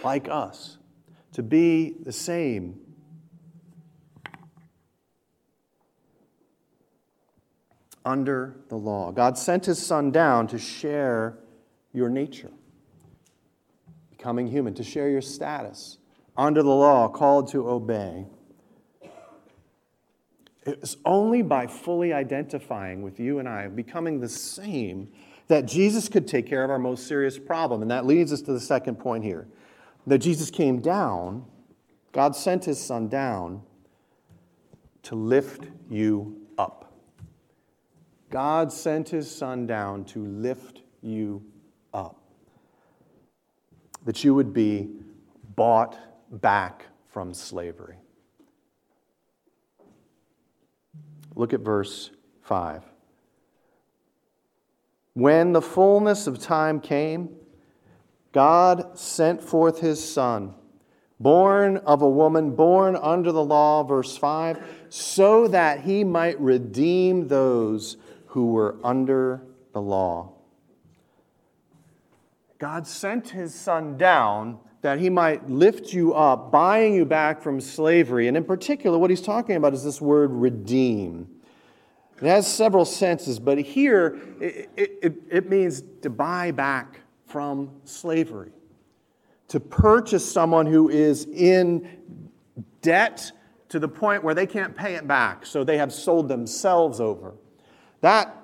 like 0.04 0.28
us, 0.28 0.80
to 1.34 1.44
be 1.44 1.96
the 2.02 2.12
same. 2.12 2.80
Under 8.06 8.56
the 8.70 8.78
law. 8.78 9.12
God 9.12 9.38
sent 9.38 9.66
his 9.66 9.86
son 9.86 10.12
down 10.12 10.48
to 10.48 10.58
share 10.58 11.38
your 11.94 12.10
nature 12.10 12.52
becoming 14.20 14.48
human, 14.48 14.74
to 14.74 14.84
share 14.84 15.10
your 15.10 15.22
status 15.22 15.98
under 16.36 16.62
the 16.62 16.70
law, 16.70 17.08
called 17.08 17.50
to 17.50 17.70
obey. 17.70 18.26
It's 20.66 20.98
only 21.06 21.42
by 21.42 21.68
fully 21.68 22.12
identifying 22.12 23.02
with 23.02 23.18
you 23.18 23.40
and 23.40 23.48
I, 23.48 23.70
becoming 23.70 24.20
the 24.20 24.28
same, 24.28 25.10
that 25.48 25.66
Jesus 25.66 26.10
could 26.10 26.28
take 26.28 26.48
care 26.48 26.66
of 26.66 26.70
our 26.70 26.78
most 26.78 27.08
serious 27.08 27.40
problem. 27.40 27.82
And 27.82 27.90
that 27.92 28.06
leads 28.06 28.34
us 28.34 28.42
to 28.42 28.52
the 28.52 28.60
second 28.60 29.00
point 29.00 29.24
here 29.24 29.48
that 30.06 30.18
Jesus 30.20 30.50
came 30.52 30.82
down, 30.82 31.46
God 32.12 32.36
sent 32.36 32.66
his 32.66 32.80
son 32.80 33.08
down 33.08 33.62
to 35.04 35.16
lift 35.16 35.66
you 35.90 36.46
up. 36.58 36.89
God 38.30 38.72
sent 38.72 39.10
his 39.10 39.34
son 39.34 39.66
down 39.66 40.06
to 40.06 40.26
lift 40.26 40.82
you 41.02 41.44
up 41.94 42.20
that 44.06 44.24
you 44.24 44.34
would 44.34 44.54
be 44.54 44.90
bought 45.56 45.98
back 46.32 46.86
from 47.08 47.34
slavery. 47.34 47.98
Look 51.36 51.54
at 51.54 51.62
verse 51.62 52.12
5. 52.44 52.84
When 55.14 55.54
the 55.54 55.62
fullness 55.62 56.28
of 56.28 56.40
time 56.40 56.80
came, 56.80 57.30
God 58.32 58.98
sent 58.98 59.42
forth 59.42 59.80
his 59.80 60.04
Son, 60.04 60.54
born 61.20 61.78
of 61.78 62.02
a 62.02 62.10
woman, 62.10 62.56
born 62.56 62.96
under 62.96 63.32
the 63.32 63.44
law, 63.44 63.84
verse 63.84 64.16
5, 64.18 64.88
so 64.90 65.48
that 65.48 65.82
he 65.82 66.04
might 66.04 66.40
redeem 66.40 67.28
those 67.28 67.98
who 68.30 68.54
were 68.54 68.76
under 68.84 69.42
the 69.74 69.82
law 69.82 70.34
God 72.60 72.86
sent 72.86 73.30
his 73.30 73.56
son 73.56 73.98
down 73.98 74.60
that 74.82 75.00
he 75.00 75.10
might 75.10 75.50
lift 75.50 75.94
you 75.94 76.14
up, 76.14 76.52
buying 76.52 76.94
you 76.94 77.06
back 77.06 77.42
from 77.42 77.60
slavery. 77.60 78.28
And 78.28 78.36
in 78.36 78.44
particular, 78.44 78.98
what 78.98 79.10
he's 79.10 79.22
talking 79.22 79.56
about 79.56 79.74
is 79.74 79.84
this 79.84 80.02
word 80.02 80.32
redeem. 80.32 81.28
It 82.22 82.28
has 82.28 82.54
several 82.54 82.84
senses, 82.84 83.40
but 83.40 83.58
here 83.58 84.20
it, 84.42 84.70
it, 84.76 85.14
it 85.30 85.50
means 85.50 85.84
to 86.02 86.10
buy 86.10 86.52
back 86.52 87.00
from 87.26 87.72
slavery, 87.86 88.52
to 89.48 89.60
purchase 89.62 90.30
someone 90.30 90.66
who 90.66 90.90
is 90.90 91.26
in 91.26 91.88
debt 92.82 93.32
to 93.70 93.80
the 93.80 93.88
point 93.88 94.22
where 94.22 94.34
they 94.34 94.46
can't 94.46 94.76
pay 94.76 94.96
it 94.96 95.08
back, 95.08 95.46
so 95.46 95.64
they 95.64 95.78
have 95.78 95.94
sold 95.94 96.28
themselves 96.28 97.00
over. 97.00 97.36
That, 98.02 98.36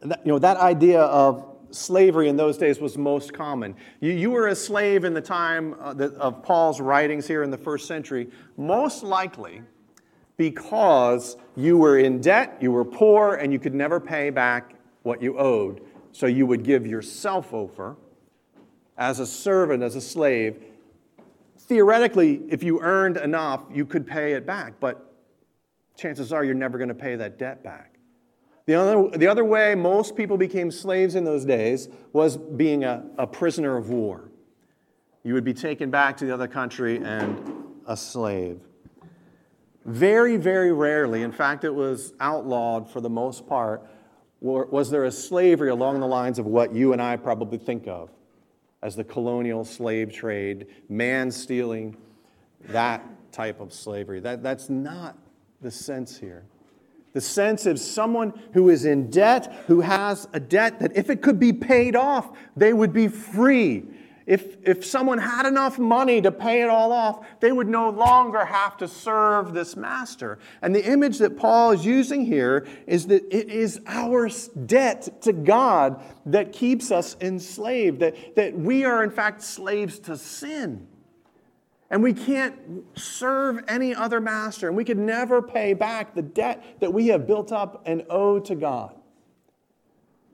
that 0.00 0.20
you 0.24 0.32
know, 0.32 0.38
that 0.38 0.56
idea 0.56 1.00
of 1.00 1.44
slavery 1.70 2.28
in 2.28 2.36
those 2.36 2.56
days 2.56 2.80
was 2.80 2.96
most 2.96 3.32
common. 3.32 3.74
You, 4.00 4.12
you 4.12 4.30
were 4.30 4.48
a 4.48 4.54
slave 4.54 5.04
in 5.04 5.14
the 5.14 5.20
time 5.20 5.74
uh, 5.80 5.94
of 6.18 6.42
Paul's 6.42 6.80
writings 6.80 7.26
here 7.26 7.42
in 7.42 7.50
the 7.50 7.58
first 7.58 7.86
century, 7.86 8.28
most 8.56 9.02
likely 9.02 9.62
because 10.36 11.36
you 11.56 11.76
were 11.76 11.98
in 11.98 12.20
debt, 12.20 12.56
you 12.60 12.70
were 12.70 12.84
poor, 12.84 13.34
and 13.34 13.52
you 13.52 13.58
could 13.58 13.74
never 13.74 14.00
pay 14.00 14.30
back 14.30 14.74
what 15.02 15.20
you 15.20 15.36
owed. 15.36 15.82
So 16.12 16.26
you 16.26 16.46
would 16.46 16.62
give 16.62 16.86
yourself 16.86 17.52
over 17.52 17.96
as 18.96 19.18
a 19.20 19.26
servant, 19.26 19.82
as 19.82 19.96
a 19.96 20.00
slave. 20.00 20.62
Theoretically, 21.58 22.42
if 22.48 22.62
you 22.62 22.80
earned 22.80 23.16
enough, 23.16 23.64
you 23.72 23.84
could 23.84 24.06
pay 24.06 24.32
it 24.32 24.46
back, 24.46 24.74
but 24.80 25.12
chances 25.96 26.32
are 26.32 26.44
you're 26.44 26.54
never 26.54 26.78
going 26.78 26.88
to 26.88 26.94
pay 26.94 27.16
that 27.16 27.38
debt 27.38 27.62
back. 27.62 27.87
The 28.68 28.74
other, 28.74 29.16
the 29.16 29.26
other 29.26 29.46
way 29.46 29.74
most 29.74 30.14
people 30.14 30.36
became 30.36 30.70
slaves 30.70 31.14
in 31.14 31.24
those 31.24 31.46
days 31.46 31.88
was 32.12 32.36
being 32.36 32.84
a, 32.84 33.02
a 33.16 33.26
prisoner 33.26 33.78
of 33.78 33.88
war. 33.88 34.30
You 35.24 35.32
would 35.32 35.44
be 35.44 35.54
taken 35.54 35.90
back 35.90 36.18
to 36.18 36.26
the 36.26 36.34
other 36.34 36.48
country 36.48 36.98
and 37.02 37.64
a 37.86 37.96
slave. 37.96 38.60
Very, 39.86 40.36
very 40.36 40.70
rarely, 40.70 41.22
in 41.22 41.32
fact, 41.32 41.64
it 41.64 41.74
was 41.74 42.12
outlawed 42.20 42.90
for 42.90 43.00
the 43.00 43.08
most 43.08 43.48
part, 43.48 43.86
was 44.42 44.90
there 44.90 45.04
a 45.04 45.12
slavery 45.12 45.70
along 45.70 46.00
the 46.00 46.06
lines 46.06 46.38
of 46.38 46.44
what 46.44 46.74
you 46.74 46.92
and 46.92 47.00
I 47.00 47.16
probably 47.16 47.56
think 47.56 47.88
of 47.88 48.10
as 48.82 48.94
the 48.96 49.04
colonial 49.04 49.64
slave 49.64 50.12
trade, 50.12 50.66
man 50.90 51.30
stealing, 51.30 51.96
that 52.68 53.02
type 53.32 53.60
of 53.60 53.72
slavery. 53.72 54.20
That, 54.20 54.42
that's 54.42 54.68
not 54.68 55.16
the 55.62 55.70
sense 55.70 56.18
here. 56.18 56.44
The 57.14 57.20
sense 57.20 57.66
of 57.66 57.78
someone 57.78 58.32
who 58.52 58.68
is 58.68 58.84
in 58.84 59.10
debt, 59.10 59.52
who 59.66 59.80
has 59.80 60.28
a 60.32 60.40
debt 60.40 60.80
that 60.80 60.96
if 60.96 61.10
it 61.10 61.22
could 61.22 61.40
be 61.40 61.52
paid 61.52 61.96
off, 61.96 62.36
they 62.56 62.72
would 62.72 62.92
be 62.92 63.08
free. 63.08 63.84
If, 64.26 64.58
if 64.62 64.84
someone 64.84 65.16
had 65.16 65.46
enough 65.46 65.78
money 65.78 66.20
to 66.20 66.30
pay 66.30 66.60
it 66.60 66.68
all 66.68 66.92
off, 66.92 67.24
they 67.40 67.50
would 67.50 67.66
no 67.66 67.88
longer 67.88 68.44
have 68.44 68.76
to 68.76 68.86
serve 68.86 69.54
this 69.54 69.74
master. 69.74 70.38
And 70.60 70.74
the 70.74 70.84
image 70.84 71.16
that 71.18 71.38
Paul 71.38 71.70
is 71.70 71.86
using 71.86 72.26
here 72.26 72.68
is 72.86 73.06
that 73.06 73.24
it 73.34 73.48
is 73.48 73.80
our 73.86 74.28
debt 74.66 75.22
to 75.22 75.32
God 75.32 76.02
that 76.26 76.52
keeps 76.52 76.90
us 76.90 77.16
enslaved, 77.22 78.00
that, 78.00 78.36
that 78.36 78.54
we 78.54 78.84
are, 78.84 79.02
in 79.02 79.10
fact, 79.10 79.40
slaves 79.40 79.98
to 80.00 80.18
sin. 80.18 80.87
And 81.90 82.02
we 82.02 82.12
can't 82.12 82.54
serve 82.94 83.64
any 83.66 83.94
other 83.94 84.20
master, 84.20 84.68
and 84.68 84.76
we 84.76 84.84
could 84.84 84.98
never 84.98 85.40
pay 85.40 85.72
back 85.72 86.14
the 86.14 86.22
debt 86.22 86.62
that 86.80 86.92
we 86.92 87.08
have 87.08 87.26
built 87.26 87.50
up 87.50 87.82
and 87.86 88.04
owe 88.10 88.38
to 88.40 88.54
God. 88.54 88.94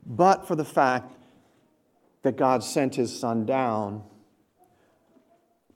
But 0.04 0.48
for 0.48 0.56
the 0.56 0.64
fact 0.64 1.14
that 2.22 2.36
God 2.36 2.64
sent 2.64 2.96
his 2.96 3.16
son 3.16 3.46
down 3.46 4.02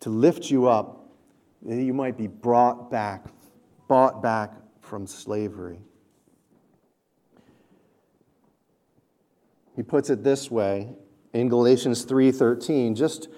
to 0.00 0.11
lift 0.11 0.50
you 0.50 0.66
up, 0.66 1.11
that 1.62 1.82
you 1.82 1.94
might 1.94 2.16
be 2.16 2.26
brought 2.26 2.90
back, 2.90 3.26
bought 3.87 4.23
back 4.23 4.54
from 4.80 5.06
slavery. 5.06 5.80
He 9.76 9.82
puts 9.82 10.11
it 10.11 10.25
this 10.25 10.50
way 10.50 10.97
in 11.32 11.49
Galatians 11.49 12.04
3:13, 12.04 12.94
just 12.97 13.28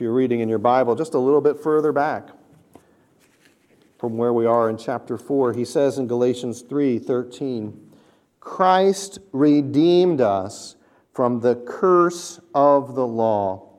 if 0.00 0.04
you're 0.04 0.14
reading 0.14 0.40
in 0.40 0.48
your 0.48 0.58
Bible, 0.58 0.94
just 0.94 1.12
a 1.12 1.18
little 1.18 1.42
bit 1.42 1.62
further 1.62 1.92
back 1.92 2.30
from 3.98 4.16
where 4.16 4.32
we 4.32 4.46
are 4.46 4.70
in 4.70 4.78
chapter 4.78 5.18
4. 5.18 5.52
He 5.52 5.66
says 5.66 5.98
in 5.98 6.06
Galatians 6.06 6.62
3:13, 6.62 7.78
Christ 8.40 9.18
redeemed 9.30 10.22
us 10.22 10.76
from 11.12 11.40
the 11.40 11.54
curse 11.54 12.40
of 12.54 12.94
the 12.94 13.06
law, 13.06 13.74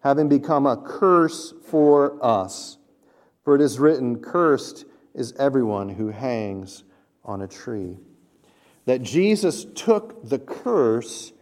having 0.00 0.28
become 0.28 0.66
a 0.66 0.76
curse 0.76 1.54
for 1.62 2.18
us. 2.20 2.78
For 3.44 3.54
it 3.54 3.60
is 3.60 3.78
written, 3.78 4.18
Cursed 4.18 4.86
is 5.14 5.32
everyone 5.38 5.90
who 5.90 6.08
hangs 6.08 6.82
on 7.24 7.42
a 7.42 7.46
tree. 7.46 7.96
That 8.86 9.02
Jesus 9.02 9.66
took 9.76 10.28
the 10.28 10.40
curse 10.40 11.32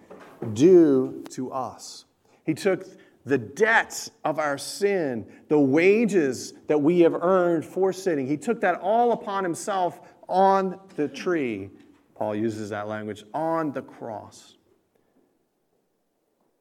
due 0.52 1.24
to 1.30 1.50
us. 1.50 2.04
He 2.44 2.52
took 2.52 2.84
the 3.28 3.38
debts 3.38 4.10
of 4.24 4.38
our 4.38 4.58
sin, 4.58 5.26
the 5.48 5.58
wages 5.58 6.54
that 6.66 6.78
we 6.78 7.00
have 7.00 7.14
earned 7.14 7.64
for 7.64 7.92
sinning. 7.92 8.26
He 8.26 8.36
took 8.36 8.60
that 8.62 8.80
all 8.80 9.12
upon 9.12 9.44
himself 9.44 10.00
on 10.28 10.80
the 10.96 11.08
tree. 11.08 11.70
Paul 12.14 12.34
uses 12.34 12.70
that 12.70 12.88
language 12.88 13.24
on 13.32 13.72
the 13.72 13.82
cross 13.82 14.56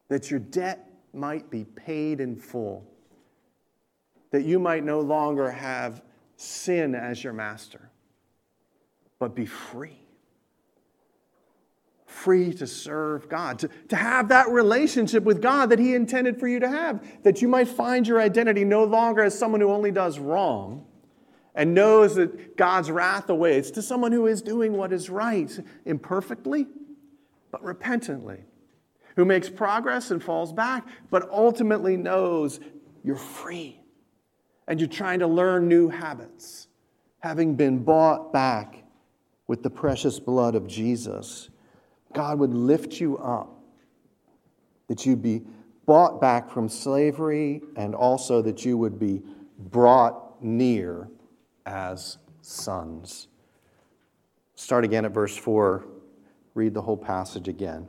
that 0.10 0.32
your 0.32 0.40
debt 0.40 0.90
might 1.14 1.50
be 1.50 1.66
paid 1.66 2.22
in 2.22 2.36
full, 2.36 2.86
that 4.32 4.44
you 4.44 4.60
might 4.60 4.84
no 4.84 5.02
longer 5.02 5.50
have 5.50 6.02
sin 6.38 6.96
as 6.96 7.24
your 7.24 7.34
master, 7.34 7.90
but 9.20 9.36
be 9.36 9.46
free. 9.46 10.07
Free 12.24 12.54
to 12.56 12.68
serve 12.68 13.30
God, 13.30 13.60
to, 13.60 13.70
to 13.90 13.96
have 13.96 14.30
that 14.30 14.50
relationship 14.50 15.24
with 15.24 15.42
God 15.42 15.70
that 15.70 15.80
He 15.80 15.94
intended 15.94 16.40
for 16.40 16.48
you 16.48 16.60
to 16.60 16.68
have, 16.68 17.24
that 17.24 17.42
you 17.42 17.48
might 17.48 17.68
find 17.68 18.08
your 18.08 18.20
identity 18.20 18.64
no 18.66 18.84
longer 18.84 19.24
as 19.24 19.38
someone 19.38 19.62
who 19.62 19.72
only 19.72 19.92
does 19.92 20.20
wrong 20.20 20.86
and 21.54 21.74
knows 21.74 22.16
that 22.16 22.58
God's 22.58 22.92
wrath 22.92 23.30
awaits, 23.30 23.72
to 23.72 23.82
someone 23.82 24.12
who 24.12 24.28
is 24.28 24.42
doing 24.42 24.74
what 24.74 24.94
is 24.94 25.10
right, 25.10 25.60
imperfectly, 25.86 26.68
but 27.52 27.64
repentantly 27.64 28.44
who 29.18 29.26
makes 29.26 29.50
progress 29.50 30.12
and 30.12 30.24
falls 30.24 30.54
back, 30.54 30.88
but 31.10 31.28
ultimately 31.32 31.98
knows 31.98 32.60
you're 33.04 33.16
free 33.16 33.82
and 34.68 34.80
you're 34.80 34.88
trying 34.88 35.20
to 35.20 35.28
learn 35.28 35.68
new 35.68 35.90
habits, 35.90 36.68
having 37.20 37.56
been 37.56 37.84
bought 37.84 38.32
back 38.32 38.84
with 39.48 39.64
the 39.64 39.70
precious 39.70 40.20
blood 40.20 40.54
of 40.54 40.68
Jesus. 40.68 41.50
God 42.14 42.40
would 42.40 42.54
lift 42.54 43.00
you 43.00 43.18
up, 43.18 43.62
that 44.88 45.06
you'd 45.06 45.22
be 45.22 45.44
bought 45.86 46.20
back 46.20 46.50
from 46.50 46.70
slavery, 46.70 47.62
and 47.76 47.96
also 47.96 48.42
that 48.42 48.66
you 48.66 48.78
would 48.78 49.00
be 49.00 49.22
brought 49.58 50.44
near 50.44 51.10
as 51.66 52.18
sons. 52.42 53.28
Start 54.56 54.84
again 54.84 55.06
at 55.06 55.12
verse 55.12 55.36
4. 55.36 55.86
Read 56.56 56.74
the 56.74 56.82
whole 56.82 56.98
passage 56.98 57.48
again. 57.48 57.88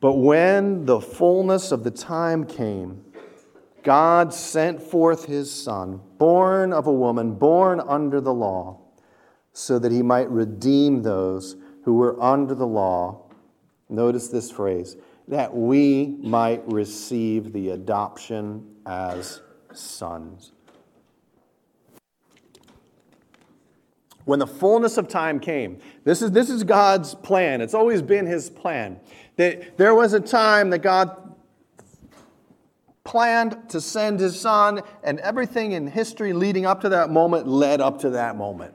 But 0.00 0.14
when 0.14 0.86
the 0.86 1.00
fullness 1.00 1.72
of 1.72 1.84
the 1.84 1.90
time 1.90 2.44
came, 2.44 3.04
God 3.82 4.34
sent 4.34 4.82
forth 4.82 5.26
his 5.26 5.50
Son, 5.50 6.00
born 6.18 6.72
of 6.72 6.86
a 6.86 6.92
woman, 6.92 7.34
born 7.34 7.80
under 7.80 8.20
the 8.20 8.32
law, 8.32 8.80
so 9.52 9.78
that 9.78 9.92
he 9.92 10.02
might 10.02 10.30
redeem 10.30 11.02
those 11.02 11.56
who 11.84 11.94
were 11.94 12.20
under 12.22 12.54
the 12.54 12.66
law. 12.66 13.22
Notice 13.88 14.28
this 14.28 14.50
phrase 14.50 14.96
that 15.28 15.54
we 15.54 16.16
might 16.20 16.62
receive 16.66 17.52
the 17.52 17.70
adoption 17.70 18.66
as 18.84 19.40
sons. 19.72 20.52
When 24.24 24.38
the 24.38 24.46
fullness 24.46 24.98
of 24.98 25.08
time 25.08 25.40
came, 25.40 25.78
this 26.04 26.20
is, 26.20 26.32
this 26.32 26.50
is 26.50 26.62
God's 26.64 27.14
plan. 27.14 27.60
It's 27.60 27.74
always 27.74 28.02
been 28.02 28.26
his 28.26 28.50
plan. 28.50 29.00
That 29.36 29.76
there 29.76 29.94
was 29.94 30.12
a 30.12 30.20
time 30.20 30.70
that 30.70 30.80
God 30.80 31.16
planned 33.02 33.70
to 33.70 33.80
send 33.80 34.20
his 34.20 34.38
son, 34.38 34.82
and 35.02 35.18
everything 35.20 35.72
in 35.72 35.86
history 35.86 36.32
leading 36.32 36.66
up 36.66 36.82
to 36.82 36.90
that 36.90 37.10
moment 37.10 37.48
led 37.48 37.80
up 37.80 37.98
to 38.00 38.10
that 38.10 38.36
moment. 38.36 38.74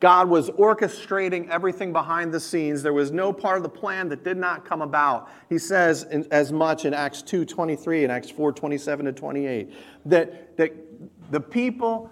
God 0.00 0.30
was 0.30 0.48
orchestrating 0.50 1.48
everything 1.50 1.92
behind 1.92 2.32
the 2.32 2.40
scenes. 2.40 2.82
There 2.82 2.94
was 2.94 3.12
no 3.12 3.32
part 3.32 3.58
of 3.58 3.62
the 3.62 3.68
plan 3.68 4.08
that 4.08 4.24
did 4.24 4.38
not 4.38 4.64
come 4.64 4.80
about. 4.80 5.30
He 5.50 5.58
says 5.58 6.04
in, 6.04 6.26
as 6.30 6.50
much 6.50 6.86
in 6.86 6.94
Acts 6.94 7.20
2 7.20 7.44
23 7.44 8.04
and 8.04 8.12
Acts 8.12 8.30
4 8.30 8.52
27 8.52 9.06
to 9.06 9.12
28 9.12 9.72
that, 10.06 10.56
that 10.56 10.72
the 11.30 11.40
people 11.40 12.10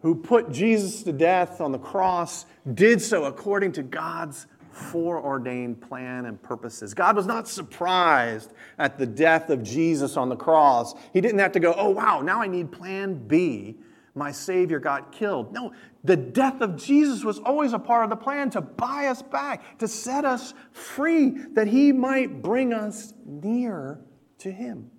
who 0.00 0.14
put 0.14 0.52
Jesus 0.52 1.02
to 1.02 1.12
death 1.12 1.60
on 1.60 1.72
the 1.72 1.78
cross 1.78 2.46
did 2.72 3.02
so 3.02 3.24
according 3.24 3.72
to 3.72 3.82
God's 3.82 4.46
foreordained 4.70 5.80
plan 5.80 6.26
and 6.26 6.40
purposes. 6.42 6.94
God 6.94 7.16
was 7.16 7.26
not 7.26 7.48
surprised 7.48 8.52
at 8.78 8.98
the 8.98 9.06
death 9.06 9.50
of 9.50 9.62
Jesus 9.62 10.16
on 10.16 10.28
the 10.28 10.36
cross. 10.36 10.94
He 11.12 11.20
didn't 11.20 11.38
have 11.38 11.52
to 11.52 11.60
go, 11.60 11.74
oh, 11.76 11.90
wow, 11.90 12.20
now 12.20 12.42
I 12.42 12.48
need 12.48 12.70
plan 12.72 13.14
B. 13.26 13.76
My 14.14 14.30
Savior 14.30 14.78
got 14.78 15.12
killed. 15.12 15.52
No, 15.52 15.72
the 16.04 16.16
death 16.16 16.60
of 16.60 16.76
Jesus 16.76 17.24
was 17.24 17.38
always 17.40 17.72
a 17.72 17.78
part 17.78 18.04
of 18.04 18.10
the 18.10 18.16
plan 18.16 18.50
to 18.50 18.60
buy 18.60 19.06
us 19.06 19.22
back, 19.22 19.78
to 19.78 19.88
set 19.88 20.24
us 20.24 20.54
free, 20.72 21.30
that 21.52 21.66
He 21.66 21.92
might 21.92 22.42
bring 22.42 22.72
us 22.72 23.12
near 23.24 24.00
to 24.38 24.52
Him. 24.52 24.90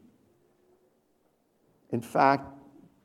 In 1.92 2.02
fact, 2.02 2.52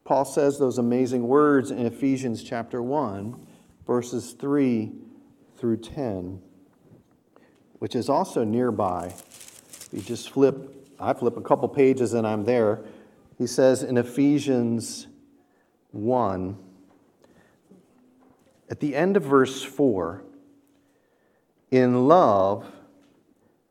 Paul 0.05 0.25
says 0.25 0.59
those 0.59 0.79
amazing 0.79 1.29
words 1.29 1.71
in 1.71 1.87
Ephesians 1.87 2.43
chapter 2.43 2.83
1, 2.83 3.47
verses 3.87 4.33
3 4.33 4.93
through 5.57 5.77
10 5.77 6.43
which 7.81 7.97
is 7.97 8.09
also 8.09 8.45
nearby. 8.45 9.13
You 9.91 10.01
just 10.01 10.31
flip, 10.31 10.87
I 11.01 11.13
flip 11.15 11.37
a 11.37 11.41
couple 11.41 11.67
pages 11.69 12.15
and 12.15 12.27
I'm 12.27 12.45
there. 12.45 12.85
He 13.37 13.47
says 13.47 13.83
in 13.83 13.97
Ephesians 13.97 15.09
1, 15.93 16.57
at 18.71 18.81
the 18.81 18.95
end 18.95 19.17
of 19.17 19.25
verse 19.25 19.63
4, 19.63 20.23
in 21.71 22.07
love, 22.09 22.71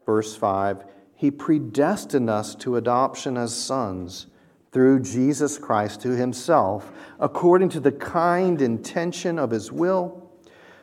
verse 0.05 0.36
5, 0.36 0.84
he 1.15 1.32
predestined 1.32 2.29
us 2.29 2.55
to 2.55 2.77
adoption 2.77 3.38
as 3.38 3.55
sons 3.55 4.27
through 4.71 5.01
Jesus 5.01 5.58
Christ 5.58 6.01
to 6.01 6.10
himself, 6.10 6.91
according 7.19 7.69
to 7.69 7.79
the 7.79 7.91
kind 7.91 8.62
intention 8.62 9.39
of 9.39 9.51
his 9.51 9.71
will, 9.71 10.29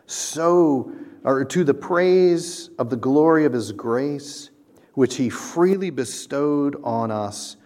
so 0.06 0.92
or 1.24 1.44
to 1.44 1.64
the 1.64 1.74
praise 1.74 2.70
of 2.78 2.88
the 2.88 2.96
glory 2.96 3.44
of 3.44 3.52
his 3.52 3.72
grace, 3.72 4.50
which 4.94 5.16
he 5.16 5.28
freely 5.28 5.90
bestowed 5.90 6.76
on 6.84 7.10
us 7.10 7.56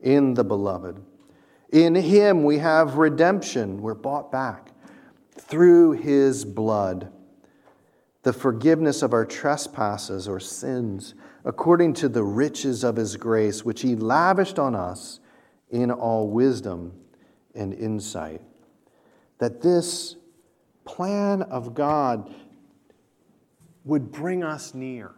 in 0.00 0.34
the 0.34 0.44
beloved. 0.44 1.02
In 1.70 1.94
him 1.94 2.44
we 2.44 2.58
have 2.58 2.96
redemption, 2.96 3.82
we're 3.82 3.94
bought 3.94 4.32
back 4.32 4.72
through 5.32 5.92
his 5.92 6.44
blood, 6.44 7.12
the 8.22 8.32
forgiveness 8.32 9.02
of 9.02 9.12
our 9.12 9.24
trespasses 9.24 10.28
or 10.28 10.40
sins, 10.40 11.14
according 11.44 11.92
to 11.94 12.08
the 12.08 12.24
riches 12.24 12.84
of 12.84 12.96
his 12.96 13.16
grace, 13.16 13.64
which 13.64 13.82
he 13.82 13.96
lavished 13.96 14.58
on 14.58 14.74
us 14.74 15.20
in 15.70 15.90
all 15.90 16.28
wisdom 16.28 16.92
and 17.54 17.74
insight. 17.74 18.40
That 19.38 19.60
this 19.60 20.16
plan 20.84 21.42
of 21.42 21.74
God 21.74 22.34
would 23.84 24.10
bring 24.10 24.42
us 24.42 24.74
near, 24.74 25.12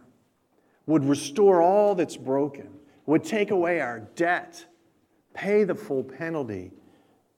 would 0.86 1.04
restore 1.04 1.62
all 1.62 1.94
that's 1.94 2.16
broken, 2.16 2.68
would 3.06 3.24
take 3.24 3.50
away 3.50 3.80
our 3.80 4.00
debt, 4.00 4.64
pay 5.34 5.64
the 5.64 5.74
full 5.74 6.04
penalty. 6.04 6.72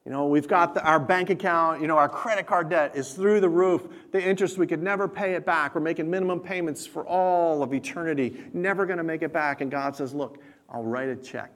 You 0.04 0.10
know, 0.10 0.26
we've 0.26 0.48
got 0.48 0.74
the, 0.74 0.84
our 0.84 0.98
bank 0.98 1.30
account, 1.30 1.80
you 1.80 1.86
know, 1.86 1.96
our 1.96 2.08
credit 2.08 2.46
card 2.46 2.68
debt 2.68 2.96
is 2.96 3.12
through 3.12 3.40
the 3.40 3.48
roof. 3.48 3.86
The 4.10 4.20
interest, 4.20 4.58
we 4.58 4.66
could 4.66 4.82
never 4.82 5.06
pay 5.06 5.34
it 5.34 5.46
back. 5.46 5.74
We're 5.76 5.80
making 5.80 6.10
minimum 6.10 6.40
payments 6.40 6.86
for 6.86 7.06
all 7.06 7.62
of 7.62 7.72
eternity, 7.72 8.42
never 8.52 8.84
going 8.84 8.98
to 8.98 9.04
make 9.04 9.22
it 9.22 9.32
back. 9.32 9.60
And 9.60 9.70
God 9.70 9.94
says, 9.94 10.12
Look, 10.12 10.42
I'll 10.68 10.82
write 10.82 11.08
a 11.08 11.16
check, 11.16 11.52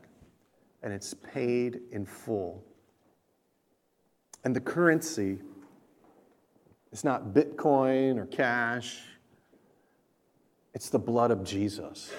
and 0.83 0.93
it's 0.93 1.13
paid 1.13 1.81
in 1.91 2.07
full. 2.07 2.63
And 4.45 4.55
the 4.55 4.61
currency 4.61 5.39
is 6.93 7.03
not 7.03 7.35
Bitcoin 7.35 8.17
or 8.17 8.27
cash, 8.27 9.03
it's 10.73 10.89
the 10.89 11.01
blood 11.01 11.33
of 11.33 11.43
Jesus. 11.43 12.13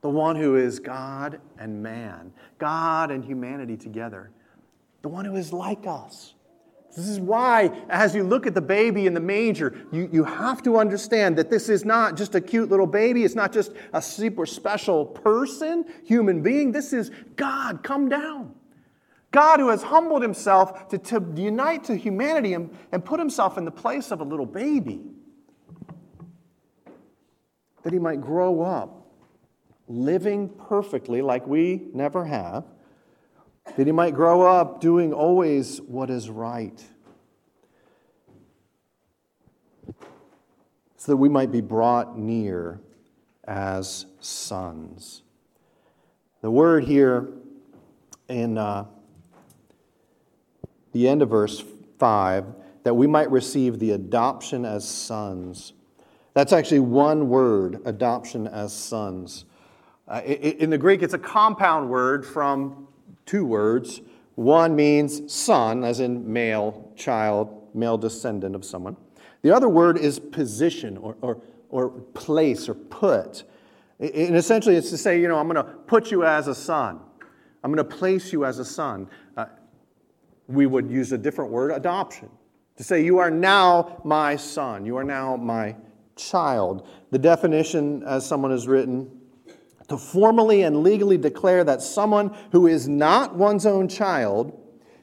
The 0.00 0.08
one 0.08 0.36
who 0.36 0.56
is 0.56 0.78
God 0.78 1.40
and 1.58 1.82
man, 1.82 2.32
God 2.58 3.10
and 3.10 3.24
humanity 3.24 3.76
together. 3.76 4.30
The 5.02 5.08
one 5.08 5.24
who 5.24 5.36
is 5.36 5.52
like 5.52 5.86
us. 5.86 6.34
This 6.96 7.08
is 7.08 7.20
why, 7.20 7.70
as 7.88 8.14
you 8.14 8.24
look 8.24 8.46
at 8.46 8.54
the 8.54 8.60
baby 8.60 9.06
in 9.06 9.14
the 9.14 9.20
manger, 9.20 9.76
you, 9.92 10.08
you 10.10 10.24
have 10.24 10.62
to 10.64 10.78
understand 10.78 11.36
that 11.36 11.50
this 11.50 11.68
is 11.68 11.84
not 11.84 12.16
just 12.16 12.34
a 12.34 12.40
cute 12.40 12.70
little 12.70 12.86
baby. 12.86 13.24
It's 13.24 13.34
not 13.34 13.52
just 13.52 13.72
a 13.92 14.02
super 14.02 14.46
special 14.46 15.04
person, 15.04 15.84
human 16.04 16.42
being. 16.42 16.72
This 16.72 16.92
is 16.92 17.10
God 17.36 17.82
come 17.82 18.08
down. 18.08 18.54
God 19.30 19.60
who 19.60 19.68
has 19.68 19.82
humbled 19.82 20.22
himself 20.22 20.88
to, 20.88 20.98
to 20.98 21.24
unite 21.36 21.84
to 21.84 21.96
humanity 21.96 22.54
and, 22.54 22.76
and 22.90 23.04
put 23.04 23.20
himself 23.20 23.58
in 23.58 23.64
the 23.64 23.70
place 23.70 24.10
of 24.10 24.20
a 24.20 24.24
little 24.24 24.46
baby 24.46 25.02
that 27.82 27.92
he 27.92 27.98
might 27.98 28.20
grow 28.20 28.62
up 28.62 28.97
living 29.88 30.48
perfectly 30.48 31.22
like 31.22 31.46
we 31.46 31.88
never 31.92 32.24
have, 32.24 32.64
that 33.76 33.86
he 33.86 33.92
might 33.92 34.14
grow 34.14 34.42
up 34.42 34.80
doing 34.80 35.12
always 35.12 35.80
what 35.82 36.10
is 36.10 36.30
right, 36.30 36.84
so 40.96 41.12
that 41.12 41.16
we 41.16 41.28
might 41.28 41.50
be 41.50 41.60
brought 41.60 42.18
near 42.18 42.80
as 43.44 44.06
sons. 44.20 45.22
The 46.40 46.50
word 46.50 46.84
here 46.84 47.30
in 48.28 48.58
uh, 48.58 48.84
the 50.92 51.08
end 51.08 51.22
of 51.22 51.30
verse 51.30 51.62
5 51.98 52.46
that 52.84 52.94
we 52.94 53.06
might 53.06 53.30
receive 53.30 53.78
the 53.78 53.90
adoption 53.90 54.64
as 54.64 54.88
sons 54.88 55.72
that's 56.38 56.52
actually 56.52 56.78
one 56.78 57.28
word, 57.28 57.80
adoption 57.84 58.46
as 58.46 58.72
sons. 58.72 59.44
Uh, 60.08 60.20
in 60.22 60.70
the 60.70 60.78
Greek, 60.78 61.02
it's 61.02 61.14
a 61.14 61.18
compound 61.18 61.90
word 61.90 62.24
from 62.24 62.88
two 63.26 63.44
words. 63.44 64.00
One 64.36 64.74
means 64.74 65.32
son, 65.32 65.84
as 65.84 66.00
in 66.00 66.32
male 66.32 66.92
child, 66.96 67.68
male 67.74 67.98
descendant 67.98 68.54
of 68.54 68.64
someone. 68.64 68.96
The 69.42 69.54
other 69.54 69.68
word 69.68 69.98
is 69.98 70.18
position 70.18 70.96
or, 70.96 71.16
or, 71.20 71.42
or 71.68 71.90
place 71.90 72.68
or 72.68 72.74
put. 72.74 73.44
And 74.00 74.36
essentially, 74.36 74.76
it's 74.76 74.90
to 74.90 74.96
say, 74.96 75.20
you 75.20 75.28
know, 75.28 75.38
I'm 75.38 75.48
going 75.48 75.56
to 75.56 75.72
put 75.72 76.10
you 76.10 76.24
as 76.24 76.48
a 76.48 76.54
son. 76.54 77.00
I'm 77.62 77.72
going 77.72 77.86
to 77.86 77.96
place 77.96 78.32
you 78.32 78.44
as 78.44 78.58
a 78.58 78.64
son. 78.64 79.08
Uh, 79.36 79.46
we 80.46 80.66
would 80.66 80.90
use 80.90 81.12
a 81.12 81.18
different 81.18 81.50
word, 81.50 81.72
adoption, 81.72 82.30
to 82.76 82.84
say, 82.84 83.04
you 83.04 83.18
are 83.18 83.30
now 83.30 84.00
my 84.04 84.36
son. 84.36 84.86
You 84.86 84.96
are 84.96 85.04
now 85.04 85.36
my 85.36 85.76
child. 86.16 86.88
The 87.10 87.18
definition, 87.18 88.02
as 88.04 88.24
someone 88.24 88.52
has 88.52 88.66
written, 88.66 89.10
to 89.88 89.96
formally 89.96 90.62
and 90.62 90.82
legally 90.82 91.16
declare 91.16 91.64
that 91.64 91.82
someone 91.82 92.36
who 92.52 92.66
is 92.66 92.88
not 92.88 93.34
one's 93.34 93.66
own 93.66 93.88
child 93.88 94.58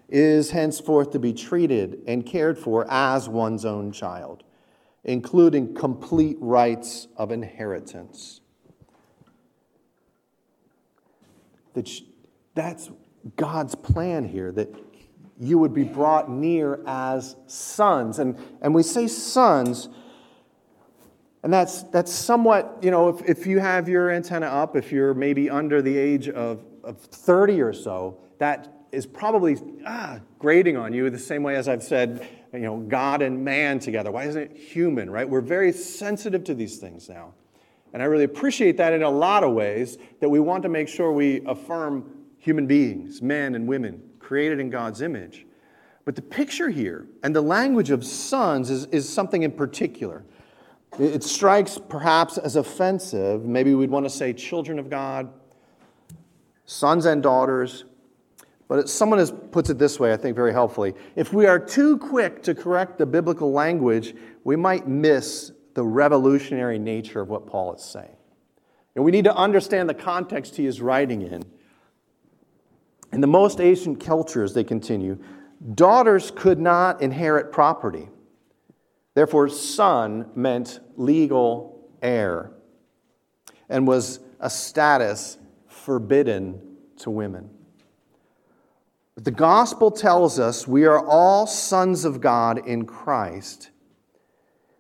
is 0.08 0.52
henceforth 0.52 1.12
to 1.12 1.20
be 1.20 1.34
treated 1.34 2.02
and 2.08 2.26
cared 2.26 2.58
for 2.58 2.86
as 2.90 3.28
one's 3.28 3.66
own 3.66 3.92
child, 3.92 4.44
including 5.04 5.74
complete 5.74 6.38
rights 6.40 7.08
of 7.18 7.32
inheritance. 7.32 8.42
That's 12.54 12.92
God's 13.36 13.76
plan 13.76 14.24
here, 14.24 14.52
that 14.52 14.74
you 15.40 15.58
would 15.58 15.74
be 15.74 15.84
brought 15.84 16.30
near 16.30 16.80
as 16.86 17.36
sons. 17.48 18.20
And, 18.20 18.38
and 18.62 18.74
we 18.74 18.84
say 18.84 19.08
sons 19.08 19.90
and 21.46 21.54
that's, 21.54 21.84
that's 21.84 22.12
somewhat, 22.12 22.80
you 22.82 22.90
know, 22.90 23.08
if, 23.08 23.22
if 23.30 23.46
you 23.46 23.60
have 23.60 23.88
your 23.88 24.10
antenna 24.10 24.48
up, 24.48 24.76
if 24.76 24.92
you're 24.92 25.14
maybe 25.14 25.48
under 25.48 25.80
the 25.80 25.96
age 25.96 26.28
of, 26.28 26.66
of 26.84 26.98
30 26.98 27.62
or 27.62 27.72
so, 27.72 28.18
that 28.40 28.68
is 28.92 29.06
probably 29.06 29.56
ah, 29.86 30.20
grating 30.40 30.76
on 30.76 30.92
you 30.92 31.08
the 31.12 31.20
same 31.20 31.44
way 31.44 31.56
as 31.56 31.68
I've 31.68 31.84
said, 31.84 32.28
you 32.52 32.62
know, 32.62 32.78
God 32.80 33.22
and 33.22 33.46
man 33.46 33.78
together. 33.78 34.10
Why 34.10 34.24
isn't 34.24 34.42
it 34.42 34.58
human, 34.58 35.08
right? 35.08 35.30
We're 35.30 35.40
very 35.40 35.72
sensitive 35.72 36.44
to 36.46 36.56
these 36.56 36.80
things 36.80 37.08
now. 37.10 37.36
And 37.94 38.02
I 38.02 38.08
really 38.08 38.24
appreciate 38.24 38.78
that 38.78 38.94
in 38.94 39.04
a 39.04 39.10
lot 39.12 39.44
of 39.44 39.54
ways, 39.54 40.00
that 40.22 40.30
we 40.30 40.40
want 40.40 40.64
to 40.64 40.70
make 40.70 40.88
sure 40.88 41.12
we 41.12 41.46
affirm 41.46 42.10
human 42.40 42.66
beings, 42.66 43.22
men 43.22 43.54
and 43.54 43.68
women, 43.68 44.02
created 44.18 44.60
in 44.60 44.72
God's 44.72 45.04
image. 45.04 45.46
But 46.06 46.16
the 46.16 46.24
picture 46.24 46.70
here 46.70 47.06
and 47.22 47.36
the 47.36 47.42
language 47.42 47.92
of 47.92 48.04
sons 48.04 48.72
is, 48.72 48.86
is 48.88 49.08
something 49.08 49.44
in 49.44 49.52
particular. 49.52 50.26
It 50.98 51.24
strikes 51.24 51.78
perhaps 51.78 52.38
as 52.38 52.56
offensive. 52.56 53.46
Maybe 53.46 53.76
we'd 53.76 53.90
want 53.90 54.06
to 54.06 54.10
say 54.10 54.32
children 54.32 54.80
of 54.80 54.90
God, 54.90 55.30
sons 56.66 57.06
and 57.06 57.22
daughters. 57.22 57.86
But 58.68 58.90
someone 58.90 59.20
has 59.20 59.32
puts 59.52 59.70
it 59.70 59.78
this 59.78 60.00
way, 60.00 60.12
I 60.14 60.18
think 60.18 60.36
very 60.36 60.52
helpfully. 60.52 60.96
If 61.16 61.34
we 61.34 61.46
are 61.46 61.60
too 61.60 61.98
quick 61.98 62.42
to 62.44 62.56
correct 62.56 62.98
the 62.98 63.06
biblical 63.06 63.52
language, 63.52 64.16
we 64.44 64.56
might 64.56 64.88
miss 64.88 65.52
the 65.76 65.84
revolutionary 65.84 66.80
nature 66.80 67.22
of 67.22 67.30
what 67.30 67.46
Paul 67.46 67.76
is 67.76 67.84
saying. 67.84 68.16
And 68.96 69.04
we 69.04 69.12
need 69.12 69.26
to 69.26 69.36
understand 69.36 69.90
the 69.90 69.94
context 69.94 70.56
he 70.56 70.66
is 70.66 70.82
writing 70.82 71.22
in. 71.22 71.44
In 73.12 73.22
the 73.22 73.28
most 73.28 73.62
ancient 73.62 74.00
cultures, 74.00 74.54
they 74.54 74.64
continue, 74.64 75.20
daughters 75.76 76.32
could 76.32 76.60
not 76.60 77.02
inherit 77.02 77.52
property. 77.52 78.10
Therefore, 79.16 79.50
son 79.50 80.30
meant 80.36 80.80
legal 80.98 81.90
heir 82.02 82.52
and 83.70 83.88
was 83.88 84.20
a 84.40 84.50
status 84.50 85.38
forbidden 85.68 86.62
to 86.98 87.10
women. 87.10 87.50
But 89.16 89.24
the 89.24 89.32
gospel 89.32 89.90
tells 89.90 90.38
us 90.38 90.68
we 90.68 90.86
are 90.86 91.04
all 91.04 91.48
sons 91.48 92.04
of 92.04 92.20
God 92.20 92.68
in 92.68 92.86
Christ. 92.86 93.72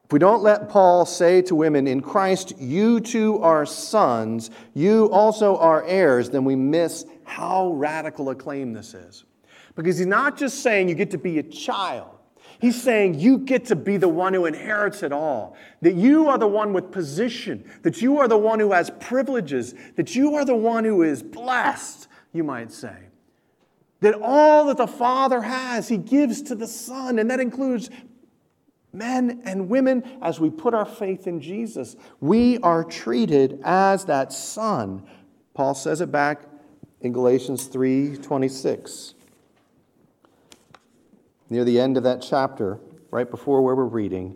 If 0.03 0.11
we 0.11 0.19
don't 0.19 0.43
let 0.43 0.69
Paul 0.69 1.05
say 1.05 1.41
to 1.43 1.55
women, 1.55 1.87
in 1.87 2.01
Christ, 2.01 2.59
you 2.59 2.99
too 2.99 3.39
are 3.41 3.65
sons, 3.65 4.51
you 4.73 5.09
also 5.11 5.57
are 5.57 5.83
heirs, 5.85 6.29
then 6.29 6.43
we 6.43 6.55
miss 6.55 7.05
how 7.23 7.71
radical 7.71 8.29
a 8.29 8.35
claim 8.35 8.73
this 8.73 8.93
is. 8.93 9.23
Because 9.75 9.97
he's 9.97 10.05
not 10.05 10.37
just 10.37 10.61
saying 10.61 10.89
you 10.89 10.95
get 10.95 11.11
to 11.11 11.17
be 11.17 11.39
a 11.39 11.43
child. 11.43 12.14
He's 12.59 12.81
saying 12.81 13.19
you 13.19 13.37
get 13.37 13.65
to 13.65 13.75
be 13.75 13.97
the 13.97 14.07
one 14.07 14.33
who 14.33 14.45
inherits 14.45 15.03
it 15.03 15.11
all, 15.11 15.55
that 15.81 15.95
you 15.95 16.27
are 16.27 16.37
the 16.37 16.47
one 16.47 16.73
with 16.73 16.91
position, 16.91 17.69
that 17.83 18.01
you 18.01 18.19
are 18.19 18.27
the 18.27 18.37
one 18.37 18.59
who 18.59 18.71
has 18.71 18.91
privileges, 18.99 19.73
that 19.95 20.15
you 20.15 20.35
are 20.35 20.45
the 20.45 20.55
one 20.55 20.85
who 20.85 21.03
is 21.03 21.21
blessed, 21.21 22.07
you 22.31 22.43
might 22.43 22.71
say. 22.71 22.95
That 24.01 24.15
all 24.21 24.65
that 24.65 24.77
the 24.77 24.87
Father 24.87 25.41
has, 25.41 25.87
He 25.89 25.97
gives 25.97 26.41
to 26.43 26.55
the 26.55 26.67
Son, 26.67 27.19
and 27.19 27.29
that 27.29 27.39
includes 27.39 27.89
men 28.93 29.41
and 29.43 29.67
women 29.67 30.03
as 30.21 30.39
we 30.39 30.49
put 30.49 30.73
our 30.73 30.85
faith 30.85 31.27
in 31.27 31.41
Jesus. 31.41 31.95
We 32.21 32.59
are 32.59 32.83
treated 32.83 33.59
as 33.63 34.05
that 34.05 34.31
Son. 34.31 35.03
Paul 35.53 35.73
says 35.73 36.01
it 36.01 36.11
back 36.11 36.43
in 37.01 37.11
Galatians 37.11 37.65
3 37.65 38.17
26 38.17 39.14
near 41.49 41.63
the 41.63 41.79
end 41.79 41.97
of 41.97 42.03
that 42.03 42.21
chapter, 42.21 42.79
right 43.11 43.29
before 43.29 43.61
where 43.61 43.75
we're 43.75 43.85
reading, 43.85 44.35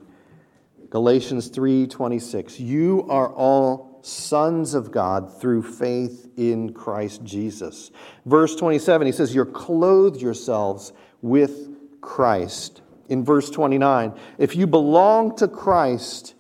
Galatians 0.90 1.50
3:26. 1.50 2.60
You 2.60 3.06
are 3.10 3.32
all 3.34 3.90
sons 4.02 4.74
of 4.74 4.92
God 4.92 5.40
through 5.40 5.64
faith 5.64 6.30
in 6.38 6.74
Christ 6.74 7.24
Jesus. 7.24 7.92
Verse 8.26 8.56
27, 8.56 9.06
he 9.06 9.12
says, 9.12 9.36
You're 9.36 9.46
clothed 9.46 10.22
yourselves 10.22 10.94
with 11.22 11.70
Christ. 12.02 12.82
In 13.10 13.26
verse 13.26 13.50
29, 13.50 14.14
if 14.38 14.56
you 14.56 14.68
belong 14.68 15.36
to 15.38 15.48
Christ, 15.48 16.36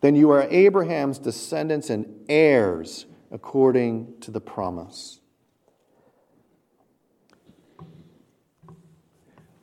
then 0.00 0.14
you 0.14 0.30
are 0.30 0.46
Abraham's 0.50 1.18
descendants 1.18 1.90
and 1.90 2.06
heirs 2.28 3.06
according 3.30 4.20
to 4.20 4.30
the 4.30 4.40
promise. 4.40 5.20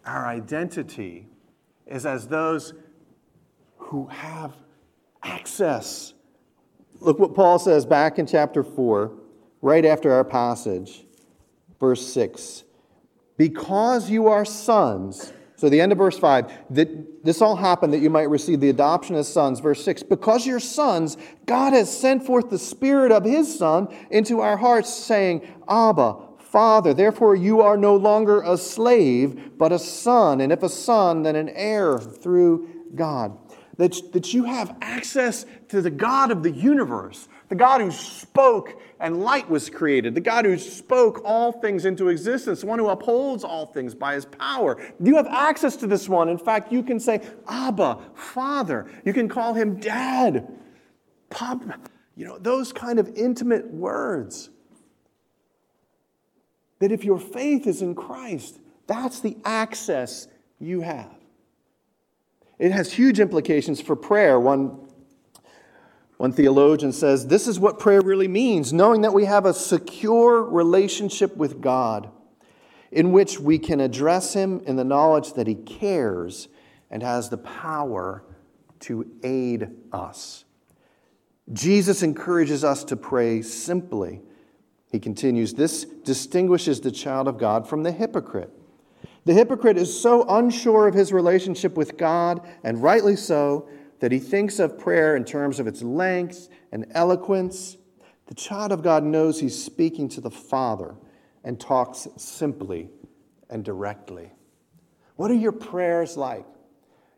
Our 0.06 0.26
identity 0.26 1.28
is 1.86 2.06
as 2.06 2.28
those 2.28 2.74
who 3.78 4.08
have 4.08 4.54
access. 5.24 6.14
Look 7.00 7.20
what 7.20 7.36
Paul 7.36 7.60
says 7.60 7.86
back 7.86 8.18
in 8.20 8.26
chapter 8.26 8.64
4, 8.64 9.12
right 9.62 9.86
after 9.86 10.12
our 10.12 10.24
passage, 10.24 11.06
verse 11.80 12.06
6. 12.14 12.64
Because 13.38 14.10
you 14.10 14.28
are 14.28 14.46
sons, 14.46 15.34
so 15.56 15.70
the 15.70 15.82
end 15.82 15.92
of 15.92 15.98
verse 15.98 16.18
5, 16.18 16.52
that 16.72 17.24
this 17.24 17.42
all 17.42 17.56
happened 17.56 17.94
that 17.94 18.00
you 18.00 18.10
might 18.10 18.30
receive 18.30 18.60
the 18.60 18.70
adoption 18.70 19.16
as 19.16 19.28
sons. 19.28 19.60
Verse 19.60 19.84
6, 19.84 20.04
because 20.04 20.46
you're 20.46 20.60
sons, 20.60 21.18
God 21.46 21.74
has 21.74 21.96
sent 21.96 22.26
forth 22.26 22.50
the 22.50 22.58
Spirit 22.58 23.12
of 23.12 23.24
His 23.24 23.60
Son 23.60 23.88
into 24.10 24.42
our 24.42 24.58
hearts, 24.58 24.92
saying, 24.92 25.42
Abba, 25.68 26.16
Father. 26.52 26.94
Therefore, 26.94 27.34
you 27.34 27.62
are 27.62 27.78
no 27.78 27.96
longer 27.96 28.42
a 28.42 28.58
slave, 28.58 29.58
but 29.58 29.72
a 29.72 29.80
son. 29.80 30.42
And 30.42 30.52
if 30.52 30.64
a 30.64 30.70
son, 30.70 31.24
then 31.24 31.38
an 31.38 31.48
heir 31.50 31.98
through 31.98 32.68
God. 32.94 33.38
That, 33.78 33.96
that 34.12 34.34
you 34.34 34.44
have 34.44 34.76
access 34.82 35.46
to 35.70 35.82
the 35.82 35.90
God 35.90 36.30
of 36.30 36.44
the 36.44 36.52
universe, 36.52 37.30
the 37.48 37.56
God 37.56 37.80
who 37.80 37.90
spoke 37.90 38.82
and 39.00 39.22
light 39.22 39.50
was 39.50 39.70
created, 39.70 40.14
the 40.14 40.22
God 40.22 40.44
who 40.44 40.58
spoke 40.58 41.22
all 41.24 41.54
things 41.54 41.86
into 41.86 42.10
existence, 42.10 42.62
the 42.62 42.68
one 42.68 42.80
who 42.80 42.90
upholds 42.90 43.46
all 43.46 43.66
things 43.66 43.96
by 43.96 44.14
his 44.16 44.26
power. 44.26 44.78
You 45.02 45.16
have 45.16 45.28
access 45.28 45.78
to 45.78 45.88
this 45.88 46.10
one. 46.10 46.28
In 46.28 46.38
fact, 46.38 46.72
you 46.72 46.84
can 46.84 47.00
say, 47.00 47.22
Abba, 47.48 47.98
Father. 48.14 48.92
You 49.06 49.14
can 49.14 49.30
call 49.30 49.54
him 49.54 49.80
Dad, 49.80 50.48
Pop. 51.30 51.64
You 52.18 52.26
know, 52.26 52.38
those 52.38 52.74
kind 52.74 53.00
of 53.00 53.08
intimate 53.16 53.72
words. 53.74 54.50
That 56.82 56.92
if 56.92 57.06
your 57.06 57.20
faith 57.20 57.66
is 57.66 57.82
in 57.82 57.96
Christ, 57.96 58.60
that's 58.88 59.22
the 59.22 59.38
access 59.46 60.28
you 60.60 60.82
have. 60.82 61.14
It 62.60 62.72
has 62.72 62.94
huge 62.94 63.20
implications 63.20 63.80
for 63.80 63.96
prayer. 63.96 64.40
One 64.40 64.88
one 66.18 66.32
theologian 66.32 66.92
says 66.92 67.26
this 67.26 67.48
is 67.48 67.60
what 67.60 67.80
prayer 67.80 68.02
really 68.02 68.28
means 68.28 68.72
knowing 68.72 69.02
that 69.02 69.14
we 69.14 69.26
have 69.26 69.48
a 69.48 69.56
secure 69.56 70.44
relationship 70.44 71.36
with 71.36 71.62
God 71.62 72.12
in 72.92 73.12
which 73.12 73.40
we 73.40 73.58
can 73.58 73.80
address 73.80 74.34
Him 74.34 74.62
in 74.68 74.76
the 74.76 74.84
knowledge 74.84 75.34
that 75.34 75.48
He 75.48 75.56
cares 75.56 76.48
and 76.92 77.02
has 77.02 77.30
the 77.30 77.38
power 77.38 78.24
to 78.82 79.10
aid 79.24 79.70
us. 79.92 80.46
Jesus 81.54 82.04
encourages 82.04 82.64
us 82.64 82.84
to 82.84 82.96
pray 82.96 83.42
simply. 83.42 84.22
He 84.92 85.00
continues, 85.00 85.54
This 85.54 85.86
distinguishes 85.86 86.82
the 86.82 86.92
child 86.92 87.28
of 87.28 87.38
God 87.38 87.68
from 87.68 87.84
the 87.84 87.92
hypocrite. 87.92 88.52
The 89.24 89.34
hypocrite 89.34 89.78
is 89.78 90.00
so 90.00 90.26
unsure 90.28 90.88
of 90.88 90.94
his 90.94 91.14
relationship 91.14 91.78
with 91.78 91.98
God, 91.98 92.46
and 92.64 92.84
rightly 92.84 93.16
so, 93.16 93.70
that 94.00 94.12
he 94.12 94.20
thinks 94.20 94.60
of 94.60 94.80
prayer 94.80 95.16
in 95.16 95.24
terms 95.24 95.60
of 95.60 95.68
its 95.68 95.82
length 95.82 96.50
and 96.72 96.88
eloquence. 96.92 97.78
The 98.26 98.34
child 98.34 98.72
of 98.72 98.82
God 98.82 99.04
knows 99.04 99.40
he's 99.40 99.64
speaking 99.64 100.10
to 100.10 100.22
the 100.22 100.32
Father 100.32 100.96
and 101.44 101.60
talks 101.60 102.08
simply 102.18 102.90
and 103.50 103.64
directly. 103.64 104.32
What 105.16 105.32
are 105.32 105.36
your 105.36 105.52
prayers 105.52 106.18
like? 106.18 106.46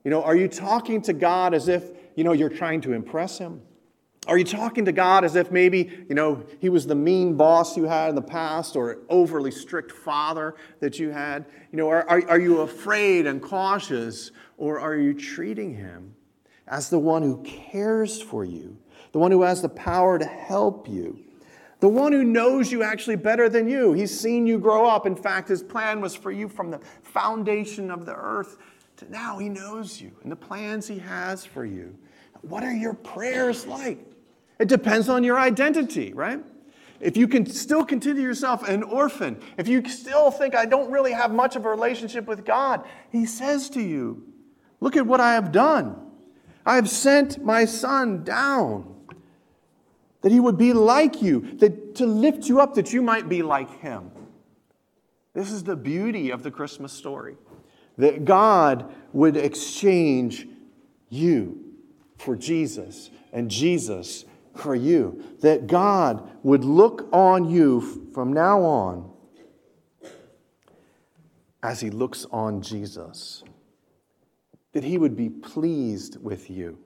You 0.03 0.11
know, 0.11 0.23
are 0.23 0.35
you 0.35 0.49
talking 0.49 1.01
to 1.03 1.13
God 1.13 1.53
as 1.53 1.69
if, 1.69 1.85
you 2.15 2.23
know, 2.23 2.33
you're 2.33 2.49
trying 2.49 2.81
to 2.81 2.91
impress 2.91 3.37
him? 3.37 3.61
Are 4.25 4.37
you 4.37 4.45
talking 4.45 4.85
to 4.85 4.93
God 4.93 5.25
as 5.25 5.35
if 5.35 5.51
maybe, 5.51 6.05
you 6.07 6.15
know, 6.15 6.43
he 6.59 6.69
was 6.69 6.87
the 6.87 6.95
mean 6.95 7.35
boss 7.35 7.75
you 7.75 7.83
had 7.83 8.09
in 8.09 8.15
the 8.15 8.21
past 8.21 8.75
or 8.77 8.99
overly 9.09 9.51
strict 9.51 9.91
father 9.91 10.55
that 10.79 10.97
you 10.97 11.09
had? 11.09 11.45
You 11.71 11.77
know, 11.77 11.89
are, 11.89 12.09
are, 12.09 12.29
are 12.29 12.39
you 12.39 12.61
afraid 12.61 13.27
and 13.27 13.41
cautious 13.41 14.31
or 14.57 14.79
are 14.79 14.95
you 14.95 15.13
treating 15.13 15.75
him 15.75 16.15
as 16.67 16.89
the 16.89 16.99
one 16.99 17.21
who 17.21 17.43
cares 17.43 18.21
for 18.21 18.45
you, 18.45 18.77
the 19.11 19.19
one 19.19 19.31
who 19.31 19.41
has 19.41 19.61
the 19.61 19.69
power 19.69 20.17
to 20.17 20.25
help 20.25 20.87
you, 20.87 21.19
the 21.81 21.89
one 21.89 22.13
who 22.13 22.23
knows 22.23 22.71
you 22.71 22.81
actually 22.81 23.17
better 23.17 23.49
than 23.49 23.67
you. 23.67 23.91
He's 23.91 24.17
seen 24.17 24.47
you 24.47 24.57
grow 24.57 24.87
up. 24.87 25.05
In 25.05 25.17
fact, 25.17 25.49
his 25.49 25.61
plan 25.61 25.99
was 25.99 26.15
for 26.15 26.31
you 26.31 26.47
from 26.47 26.71
the 26.71 26.79
foundation 27.01 27.91
of 27.91 28.05
the 28.05 28.15
earth 28.15 28.57
to 28.97 29.11
now. 29.11 29.37
He 29.37 29.49
knows 29.49 29.99
you 29.99 30.11
and 30.23 30.31
the 30.31 30.37
plans 30.37 30.87
he 30.87 30.99
has 30.99 31.45
for 31.45 31.65
you. 31.65 31.93
What 32.41 32.63
are 32.63 32.73
your 32.73 32.93
prayers 32.93 33.65
like? 33.67 34.12
It 34.63 34.69
depends 34.69 35.09
on 35.09 35.25
your 35.25 35.37
identity, 35.37 36.13
right? 36.13 36.39
If 37.01 37.17
you 37.17 37.27
can 37.27 37.45
still 37.45 37.83
consider 37.83 38.21
yourself 38.21 38.65
an 38.65 38.81
orphan, 38.81 39.41
if 39.57 39.67
you 39.67 39.85
still 39.89 40.31
think 40.31 40.55
I 40.55 40.65
don't 40.65 40.89
really 40.89 41.11
have 41.11 41.33
much 41.33 41.57
of 41.57 41.65
a 41.65 41.69
relationship 41.69 42.27
with 42.27 42.45
God, 42.45 42.85
he 43.11 43.25
says 43.25 43.69
to 43.71 43.81
you, 43.81 44.23
Look 44.79 44.95
at 44.95 45.05
what 45.05 45.19
I 45.19 45.33
have 45.33 45.51
done. 45.51 45.97
I 46.65 46.75
have 46.75 46.89
sent 46.89 47.43
my 47.43 47.65
son 47.65 48.23
down 48.23 48.95
that 50.21 50.31
he 50.31 50.39
would 50.39 50.57
be 50.57 50.71
like 50.71 51.21
you, 51.21 51.41
that 51.57 51.95
to 51.95 52.05
lift 52.05 52.47
you 52.47 52.61
up 52.61 52.75
that 52.75 52.93
you 52.93 53.01
might 53.01 53.27
be 53.27 53.43
like 53.43 53.81
him. 53.81 54.11
This 55.33 55.51
is 55.51 55.65
the 55.65 55.75
beauty 55.75 56.29
of 56.29 56.41
the 56.41 56.51
Christmas 56.51 56.93
story. 56.93 57.35
That 57.97 58.23
God 58.23 58.93
would 59.11 59.35
exchange 59.35 60.47
you 61.09 61.59
for 62.17 62.37
Jesus 62.37 63.09
and 63.33 63.51
Jesus 63.51 64.23
for 64.55 64.75
you. 64.75 65.23
That 65.41 65.67
God 65.67 66.29
would 66.43 66.63
look 66.63 67.07
on 67.11 67.49
you 67.49 68.09
from 68.13 68.33
now 68.33 68.61
on 68.61 69.11
as 71.61 71.79
he 71.79 71.89
looks 71.89 72.25
on 72.31 72.61
Jesus 72.61 73.43
that 74.73 74.83
He 74.83 74.97
would 74.97 75.15
be 75.15 75.29
pleased 75.29 76.21
with 76.21 76.49
you, 76.49 76.77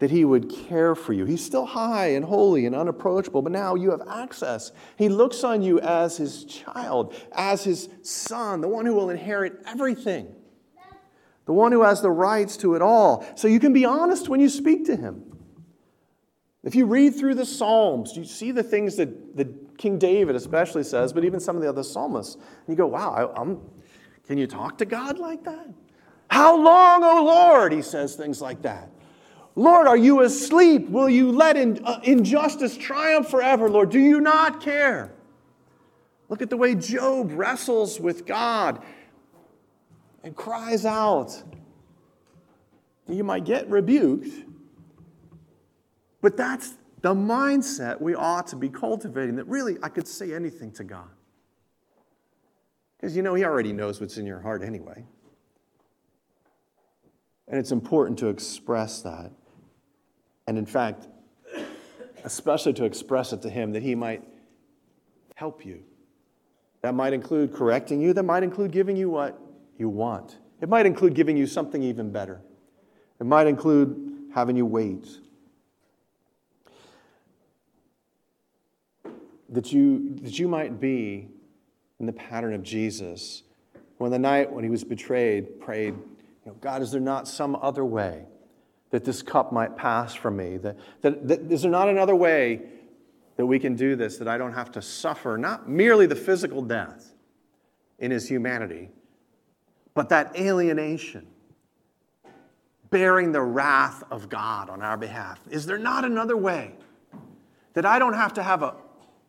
that 0.00 0.10
He 0.10 0.24
would 0.24 0.50
care 0.50 0.94
for 0.94 1.12
you. 1.12 1.24
He's 1.24 1.44
still 1.44 1.64
high 1.64 2.08
and 2.08 2.24
holy 2.24 2.66
and 2.66 2.74
unapproachable, 2.74 3.40
but 3.40 3.52
now 3.52 3.74
you 3.74 3.90
have 3.92 4.02
access. 4.08 4.72
He 4.96 5.08
looks 5.08 5.42
on 5.42 5.62
you 5.62 5.80
as 5.80 6.16
His 6.16 6.44
child, 6.44 7.14
as 7.32 7.64
His 7.64 7.88
son, 8.02 8.60
the 8.60 8.68
one 8.68 8.84
who 8.84 8.94
will 8.94 9.10
inherit 9.10 9.62
everything, 9.66 10.34
the 11.46 11.52
one 11.52 11.72
who 11.72 11.82
has 11.82 12.02
the 12.02 12.10
rights 12.10 12.56
to 12.58 12.74
it 12.74 12.82
all. 12.82 13.24
So 13.36 13.48
you 13.48 13.60
can 13.60 13.72
be 13.72 13.84
honest 13.84 14.28
when 14.28 14.40
you 14.40 14.48
speak 14.48 14.84
to 14.86 14.96
Him. 14.96 15.37
If 16.64 16.74
you 16.74 16.86
read 16.86 17.14
through 17.14 17.34
the 17.34 17.46
Psalms, 17.46 18.16
you 18.16 18.24
see 18.24 18.50
the 18.50 18.62
things 18.62 18.96
that, 18.96 19.36
that 19.36 19.78
King 19.78 19.98
David 19.98 20.34
especially 20.34 20.82
says, 20.82 21.12
but 21.12 21.24
even 21.24 21.38
some 21.40 21.56
of 21.56 21.62
the 21.62 21.68
other 21.68 21.84
psalmists. 21.84 22.34
And 22.34 22.44
you 22.68 22.74
go, 22.74 22.86
wow, 22.86 23.32
I, 23.36 24.26
can 24.26 24.38
you 24.38 24.46
talk 24.46 24.78
to 24.78 24.84
God 24.84 25.18
like 25.18 25.44
that? 25.44 25.68
How 26.30 26.60
long, 26.60 27.02
O 27.04 27.24
Lord? 27.24 27.72
He 27.72 27.80
says 27.80 28.14
things 28.16 28.42
like 28.42 28.62
that. 28.62 28.90
Lord, 29.54 29.86
are 29.86 29.96
you 29.96 30.20
asleep? 30.22 30.88
Will 30.88 31.08
you 31.08 31.32
let 31.32 31.56
in, 31.56 31.84
uh, 31.84 32.00
injustice 32.04 32.76
triumph 32.76 33.28
forever, 33.28 33.68
Lord? 33.68 33.90
Do 33.90 33.98
you 33.98 34.20
not 34.20 34.60
care? 34.60 35.12
Look 36.28 36.42
at 36.42 36.50
the 36.50 36.56
way 36.56 36.74
Job 36.74 37.32
wrestles 37.32 37.98
with 37.98 38.26
God 38.26 38.84
and 40.22 40.36
cries 40.36 40.84
out. 40.84 41.42
You 43.08 43.24
might 43.24 43.44
get 43.44 43.68
rebuked, 43.70 44.28
but 46.20 46.36
that's 46.36 46.74
the 47.00 47.14
mindset 47.14 48.00
we 48.00 48.14
ought 48.14 48.46
to 48.48 48.56
be 48.56 48.68
cultivating 48.68 49.36
that 49.36 49.46
really 49.46 49.76
I 49.82 49.88
could 49.88 50.08
say 50.08 50.34
anything 50.34 50.72
to 50.72 50.84
God. 50.84 51.08
Because 52.96 53.16
you 53.16 53.22
know, 53.22 53.34
He 53.34 53.44
already 53.44 53.72
knows 53.72 54.00
what's 54.00 54.18
in 54.18 54.26
your 54.26 54.40
heart 54.40 54.62
anyway. 54.62 55.04
And 57.46 57.58
it's 57.58 57.70
important 57.70 58.18
to 58.18 58.28
express 58.28 59.00
that. 59.02 59.30
And 60.46 60.58
in 60.58 60.66
fact, 60.66 61.06
especially 62.24 62.72
to 62.74 62.84
express 62.84 63.32
it 63.32 63.42
to 63.42 63.50
Him 63.50 63.72
that 63.72 63.82
He 63.82 63.94
might 63.94 64.22
help 65.34 65.64
you. 65.64 65.82
That 66.82 66.94
might 66.94 67.12
include 67.12 67.54
correcting 67.54 68.00
you, 68.00 68.12
that 68.12 68.24
might 68.24 68.42
include 68.42 68.72
giving 68.72 68.96
you 68.96 69.08
what 69.08 69.40
you 69.78 69.88
want. 69.88 70.38
It 70.60 70.68
might 70.68 70.86
include 70.86 71.14
giving 71.14 71.36
you 71.36 71.46
something 71.46 71.82
even 71.82 72.10
better. 72.10 72.40
It 73.20 73.26
might 73.26 73.46
include 73.46 74.30
having 74.34 74.56
you 74.56 74.66
wait. 74.66 75.06
That 79.48 79.72
you, 79.72 80.16
that 80.22 80.38
you 80.38 80.48
might 80.48 80.78
be 80.80 81.28
in 82.00 82.06
the 82.06 82.12
pattern 82.12 82.54
of 82.54 82.62
Jesus. 82.62 83.42
When 83.98 84.10
the 84.10 84.18
night 84.18 84.52
when 84.52 84.64
he 84.64 84.70
was 84.70 84.84
betrayed, 84.84 85.60
prayed, 85.60 85.94
you 85.94 86.22
know, 86.46 86.54
God, 86.60 86.82
is 86.82 86.92
there 86.92 87.00
not 87.00 87.26
some 87.26 87.56
other 87.56 87.84
way 87.84 88.24
that 88.90 89.04
this 89.04 89.22
cup 89.22 89.52
might 89.52 89.76
pass 89.76 90.14
from 90.14 90.36
me? 90.36 90.56
That, 90.58 90.76
that, 91.02 91.28
that, 91.28 91.52
is 91.52 91.62
there 91.62 91.70
not 91.70 91.88
another 91.88 92.14
way 92.14 92.62
that 93.36 93.46
we 93.46 93.58
can 93.58 93.74
do 93.74 93.96
this, 93.96 94.18
that 94.18 94.28
I 94.28 94.38
don't 94.38 94.54
have 94.54 94.72
to 94.72 94.82
suffer 94.82 95.36
not 95.38 95.68
merely 95.68 96.06
the 96.06 96.16
physical 96.16 96.62
death 96.62 97.14
in 97.98 98.10
his 98.10 98.28
humanity, 98.28 98.90
but 99.94 100.08
that 100.10 100.36
alienation 100.36 101.26
bearing 102.90 103.32
the 103.32 103.42
wrath 103.42 104.02
of 104.10 104.28
God 104.28 104.70
on 104.70 104.82
our 104.82 104.96
behalf? 104.96 105.40
Is 105.50 105.66
there 105.66 105.78
not 105.78 106.04
another 106.04 106.36
way 106.36 106.74
that 107.74 107.84
I 107.84 107.98
don't 107.98 108.14
have 108.14 108.34
to 108.34 108.42
have 108.42 108.62
a, 108.62 108.74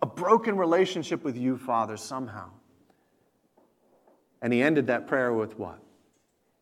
a 0.01 0.05
broken 0.05 0.57
relationship 0.57 1.23
with 1.23 1.38
you, 1.38 1.57
Father, 1.57 1.97
somehow? 1.97 2.49
And 4.41 4.53
he 4.53 4.62
ended 4.62 4.88
that 4.88 5.07
prayer 5.07 5.33
with 5.33 5.57
what? 5.59 5.79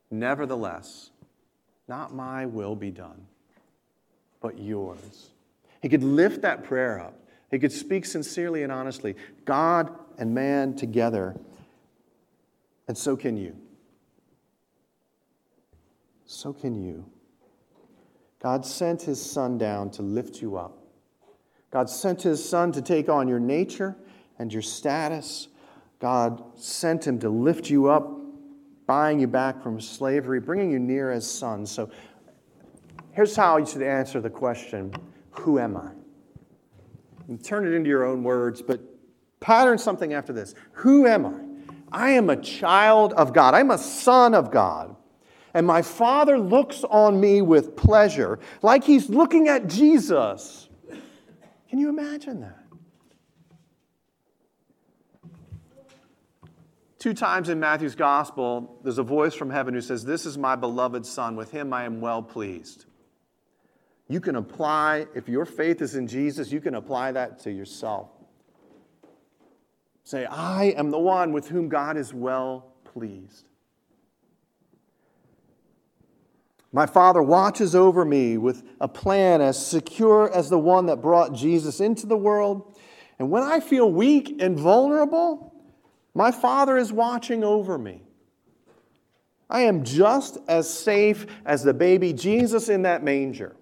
Nevertheless, 0.09 1.11
not 1.87 2.13
my 2.13 2.45
will 2.45 2.75
be 2.75 2.91
done, 2.91 3.27
but 4.41 4.57
yours. 4.57 5.31
He 5.81 5.89
could 5.89 6.03
lift 6.03 6.41
that 6.41 6.63
prayer 6.63 6.99
up. 6.99 7.13
He 7.51 7.59
could 7.59 7.71
speak 7.71 8.05
sincerely 8.05 8.63
and 8.63 8.71
honestly. 8.71 9.15
God 9.45 9.93
and 10.17 10.33
man 10.33 10.75
together. 10.75 11.35
And 12.87 12.97
so 12.97 13.15
can 13.15 13.37
you. 13.37 13.55
So 16.25 16.51
can 16.51 16.75
you. 16.81 17.05
God 18.39 18.65
sent 18.65 19.03
his 19.03 19.23
son 19.23 19.57
down 19.57 19.91
to 19.91 20.01
lift 20.01 20.41
you 20.41 20.57
up. 20.57 20.77
God 21.71 21.89
sent 21.89 22.21
his 22.21 22.47
son 22.47 22.71
to 22.73 22.81
take 22.81 23.09
on 23.09 23.27
your 23.27 23.39
nature 23.39 23.95
and 24.39 24.51
your 24.51 24.61
status. 24.61 25.49
God 25.99 26.43
sent 26.55 27.05
him 27.05 27.19
to 27.19 27.29
lift 27.29 27.69
you 27.69 27.87
up, 27.87 28.09
buying 28.85 29.19
you 29.19 29.27
back 29.27 29.61
from 29.61 29.81
slavery, 29.81 30.39
bringing 30.39 30.71
you 30.71 30.79
near 30.79 31.11
as 31.11 31.29
sons. 31.29 31.71
So 31.71 31.89
here's 33.11 33.35
how 33.35 33.57
you 33.57 33.65
should 33.65 33.81
answer 33.81 34.21
the 34.21 34.29
question 34.29 34.93
Who 35.31 35.59
am 35.59 35.75
I? 35.75 35.91
And 37.27 37.43
turn 37.43 37.67
it 37.67 37.73
into 37.73 37.89
your 37.89 38.05
own 38.05 38.23
words, 38.23 38.61
but 38.61 38.79
pattern 39.39 39.77
something 39.77 40.13
after 40.13 40.31
this. 40.31 40.55
Who 40.73 41.05
am 41.05 41.25
I? 41.25 41.47
I 41.91 42.09
am 42.11 42.29
a 42.29 42.37
child 42.37 43.13
of 43.13 43.33
God, 43.33 43.53
I'm 43.53 43.71
a 43.71 43.77
son 43.77 44.33
of 44.33 44.51
God. 44.51 44.95
And 45.53 45.65
my 45.65 45.81
Father 45.81 46.37
looks 46.37 46.83
on 46.83 47.19
me 47.19 47.41
with 47.41 47.75
pleasure, 47.75 48.39
like 48.61 48.83
He's 48.83 49.09
looking 49.09 49.47
at 49.47 49.67
Jesus. 49.67 50.66
Can 51.69 51.79
you 51.79 51.89
imagine 51.89 52.41
that? 52.41 52.63
Two 56.99 57.13
times 57.13 57.49
in 57.49 57.59
Matthew's 57.59 57.95
gospel, 57.95 58.79
there's 58.83 58.97
a 58.97 59.03
voice 59.03 59.35
from 59.35 59.49
heaven 59.49 59.73
who 59.73 59.81
says, 59.81 60.03
This 60.03 60.25
is 60.25 60.37
my 60.37 60.55
beloved 60.55 61.05
Son, 61.05 61.35
with 61.35 61.51
him 61.51 61.71
I 61.71 61.83
am 61.83 62.01
well 62.01 62.23
pleased. 62.23 62.85
You 64.09 64.19
can 64.19 64.35
apply, 64.35 65.05
if 65.13 65.29
your 65.29 65.45
faith 65.45 65.81
is 65.81 65.95
in 65.95 66.07
Jesus, 66.07 66.51
you 66.51 66.61
can 66.61 66.75
apply 66.75 67.11
that 67.11 67.39
to 67.39 67.51
yourself. 67.51 68.09
Say, 70.03 70.25
I 70.25 70.73
am 70.77 70.89
the 70.89 70.99
one 70.99 71.33
with 71.33 71.49
whom 71.49 71.67
God 71.67 71.97
is 71.97 72.13
well 72.13 72.73
pleased. 72.85 73.47
My 76.71 76.85
Father 76.85 77.21
watches 77.21 77.75
over 77.75 78.03
me 78.03 78.37
with 78.37 78.63
a 78.81 78.87
plan 78.87 79.41
as 79.41 79.63
secure 79.63 80.33
as 80.33 80.49
the 80.49 80.59
one 80.59 80.87
that 80.87 81.01
brought 81.01 81.33
Jesus 81.33 81.79
into 81.79 82.05
the 82.05 82.17
world. 82.17 82.77
And 83.19 83.31
when 83.31 83.43
I 83.43 83.59
feel 83.59 83.91
weak 83.91 84.41
and 84.41 84.59
vulnerable, 84.59 85.53
my 86.13 86.31
Father 86.31 86.77
is 86.77 86.91
watching 86.91 87.43
over 87.43 87.77
me. 87.77 88.01
I 89.49 89.61
am 89.61 89.83
just 89.85 90.37
as 90.47 90.69
safe 90.69 91.25
as 91.45 91.63
the 91.63 91.73
baby 91.73 92.11
Jesus 92.11 92.67
in 92.67 92.81
that 92.81 93.03
manger. 93.03 93.55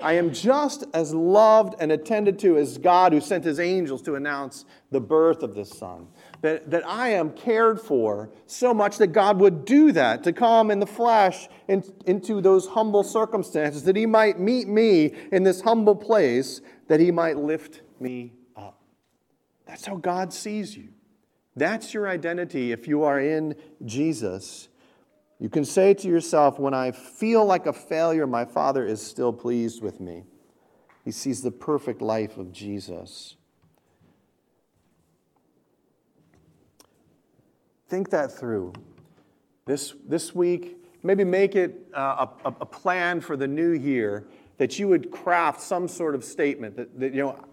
I 0.00 0.12
am 0.12 0.32
just 0.32 0.84
as 0.94 1.12
loved 1.12 1.74
and 1.80 1.90
attended 1.90 2.38
to 2.40 2.56
as 2.56 2.78
God 2.78 3.12
who 3.12 3.20
sent 3.20 3.44
his 3.44 3.58
angels 3.58 4.00
to 4.02 4.14
announce 4.14 4.64
the 4.92 5.00
birth 5.00 5.42
of 5.42 5.56
this 5.56 5.70
son. 5.70 6.06
That, 6.42 6.70
that 6.70 6.86
I 6.86 7.08
am 7.10 7.32
cared 7.32 7.80
for 7.80 8.30
so 8.46 8.72
much 8.72 8.98
that 8.98 9.08
God 9.08 9.40
would 9.40 9.64
do 9.64 9.90
that, 9.92 10.22
to 10.22 10.32
come 10.32 10.70
in 10.70 10.78
the 10.78 10.86
flesh 10.86 11.48
in, 11.66 11.82
into 12.06 12.40
those 12.40 12.68
humble 12.68 13.02
circumstances, 13.02 13.82
that 13.84 13.96
he 13.96 14.06
might 14.06 14.38
meet 14.38 14.68
me 14.68 15.14
in 15.32 15.42
this 15.42 15.62
humble 15.62 15.96
place, 15.96 16.60
that 16.86 17.00
he 17.00 17.10
might 17.10 17.36
lift 17.36 17.82
me 17.98 18.34
up. 18.56 18.80
That's 19.66 19.84
how 19.84 19.96
God 19.96 20.32
sees 20.32 20.76
you. 20.76 20.90
That's 21.56 21.92
your 21.92 22.08
identity 22.08 22.70
if 22.70 22.86
you 22.86 23.02
are 23.02 23.18
in 23.18 23.56
Jesus. 23.84 24.68
You 25.40 25.48
can 25.48 25.64
say 25.64 25.94
to 25.94 26.08
yourself, 26.08 26.58
when 26.58 26.74
I 26.74 26.90
feel 26.90 27.44
like 27.44 27.66
a 27.66 27.72
failure, 27.72 28.26
my 28.26 28.44
Father 28.44 28.84
is 28.84 29.00
still 29.00 29.32
pleased 29.32 29.82
with 29.82 30.00
me. 30.00 30.24
He 31.04 31.12
sees 31.12 31.42
the 31.42 31.50
perfect 31.50 32.02
life 32.02 32.36
of 32.38 32.52
Jesus. 32.52 33.36
Think 37.88 38.10
that 38.10 38.32
through. 38.32 38.72
This, 39.64 39.94
this 40.06 40.34
week, 40.34 40.76
maybe 41.02 41.24
make 41.24 41.54
it 41.54 41.88
uh, 41.94 42.26
a, 42.44 42.48
a 42.48 42.66
plan 42.66 43.20
for 43.20 43.36
the 43.36 43.46
new 43.46 43.70
year 43.70 44.26
that 44.58 44.78
you 44.78 44.88
would 44.88 45.10
craft 45.10 45.60
some 45.60 45.86
sort 45.86 46.14
of 46.14 46.24
statement 46.24 46.76
that, 46.76 46.98
that 46.98 47.14
you 47.14 47.22
know, 47.22 47.44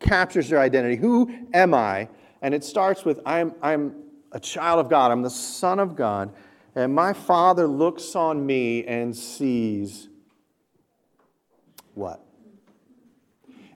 captures 0.00 0.50
your 0.50 0.60
identity. 0.60 0.96
Who 0.96 1.30
am 1.52 1.74
I? 1.74 2.08
And 2.42 2.54
it 2.54 2.64
starts 2.64 3.04
with 3.04 3.20
I'm, 3.26 3.54
I'm 3.62 3.94
a 4.32 4.40
child 4.40 4.80
of 4.80 4.88
God, 4.88 5.10
I'm 5.10 5.22
the 5.22 5.30
Son 5.30 5.78
of 5.78 5.94
God, 5.94 6.32
and 6.78 6.94
my 6.94 7.12
Father 7.12 7.66
looks 7.66 8.14
on 8.14 8.46
me 8.46 8.84
and 8.84 9.16
sees 9.16 10.08
what? 11.94 12.24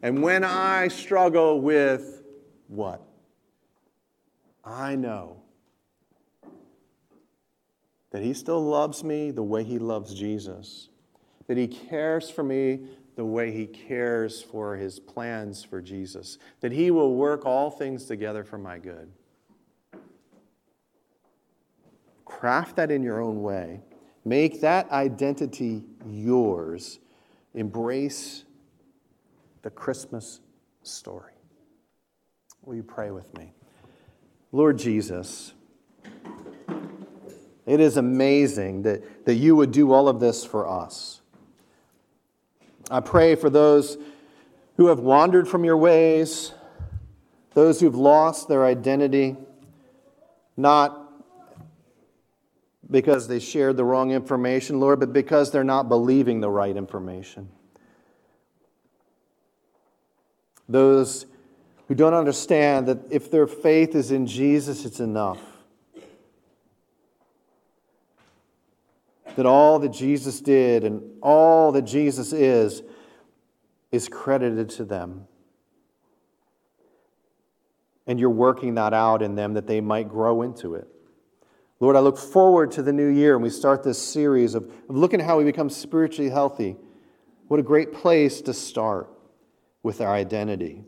And 0.03 0.23
when 0.23 0.45
I 0.45 0.87
struggle 0.87 1.61
with 1.61 2.23
what? 2.69 3.03
I 4.65 4.95
know 4.95 5.43
that 8.13 8.23
He 8.23 8.35
still 8.35 8.65
loves 8.65 9.03
me 9.03 9.33
the 9.33 9.43
way 9.43 9.65
He 9.65 9.81
loves 9.81 10.15
Jesus, 10.15 10.89
that 11.49 11.57
He 11.57 11.67
cares 11.67 12.31
for 12.31 12.45
me 12.45 12.87
the 13.15 13.25
way 13.25 13.53
he 13.53 13.67
cares 13.67 14.41
for 14.41 14.75
his 14.75 14.99
plans 14.99 15.63
for 15.63 15.83
Jesus, 15.83 16.39
that 16.61 16.73
he 16.73 16.91
will 16.91 17.15
work 17.15 17.45
all 17.45 17.71
things 17.71 18.07
together 18.07 18.43
for 18.43 18.57
my 18.57 18.79
good. 18.79 19.13
Craft 22.43 22.75
that 22.75 22.91
in 22.91 23.05
your 23.05 23.23
own 23.23 23.41
way. 23.41 23.79
Make 24.25 24.63
that 24.63 24.91
identity 24.91 25.85
yours. 26.05 26.99
Embrace 27.55 28.43
the 29.63 29.71
Christmas 29.71 30.41
story. 30.83 31.35
Will 32.65 32.75
you 32.75 32.83
pray 32.83 33.13
with 33.13 33.33
me? 33.39 33.53
Lord 34.51 34.77
Jesus, 34.77 35.53
it 37.65 37.79
is 37.79 37.97
amazing 37.97 38.83
that, 38.83 39.25
that 39.25 39.35
you 39.35 39.55
would 39.55 39.71
do 39.71 39.93
all 39.93 40.09
of 40.09 40.19
this 40.19 40.45
for 40.45 40.69
us. 40.69 41.21
I 42.91 42.99
pray 42.99 43.37
for 43.37 43.51
those 43.51 43.99
who 44.79 44.89
have 44.89 44.99
wandered 44.99 45.47
from 45.47 45.63
your 45.65 45.77
ways, 45.77 46.51
those 47.55 47.79
who've 47.79 47.95
lost 47.95 48.49
their 48.49 48.67
identity, 48.67 49.37
not 50.57 51.02
because 52.93 53.27
they 53.27 53.41
shared 53.41 53.77
the 53.77 53.85
wrong 53.85 54.13
information, 54.13 54.79
Lord, 54.79 55.01
but 55.01 55.13
because 55.13 55.51
they're 55.51 55.65
not 55.65 55.89
believing 55.89 56.41
the 56.41 56.51
right 56.51 56.77
information. 56.77 57.49
Those 60.69 61.27
who 61.89 61.95
don't 61.95 62.15
understand 62.15 62.87
that 62.87 62.99
if 63.11 63.31
their 63.31 63.47
faith 63.47 63.95
is 63.95 64.13
in 64.13 64.27
Jesus, 64.27 64.85
it's 64.85 65.01
enough. 65.01 65.41
that 69.37 69.47
all 69.47 69.79
that 69.79 69.93
Jesus 69.93 70.41
did 70.41 70.85
and 70.85 71.03
all 71.23 71.73
that 71.73 71.83
Jesus 71.83 72.33
is 72.33 72.83
is 73.91 74.09
credited 74.09 74.71
to 74.71 74.85
them. 74.85 75.27
And 78.07 78.19
you're 78.19 78.31
working 78.31 78.75
that 78.75 78.93
out 78.93 79.23
in 79.23 79.35
them 79.35 79.55
that 79.55 79.67
they 79.67 79.81
might 79.81 80.09
grow 80.09 80.43
into 80.43 80.75
it. 80.75 80.89
Lord, 81.83 81.97
I 81.97 81.99
look 81.99 82.17
forward 82.17 82.71
to 82.73 82.83
the 82.83 82.93
new 82.93 83.09
year 83.09 83.35
and 83.35 83.43
we 83.43 83.51
start 83.51 83.83
this 83.83 84.01
series 84.01 84.55
of, 84.55 84.71
of 84.89 84.97
looking 84.97 85.21
at 85.21 85.27
how 85.27 85.39
we 85.39 85.45
become 85.45 85.69
spiritually 85.69 86.31
healthy. 86.31 86.77
What 87.49 87.59
a 87.59 87.63
great 87.65 87.93
place 87.93 88.41
to 88.43 88.55
start 88.55 89.11
with 89.83 90.01
our 90.01 90.15
identity. 90.15 90.85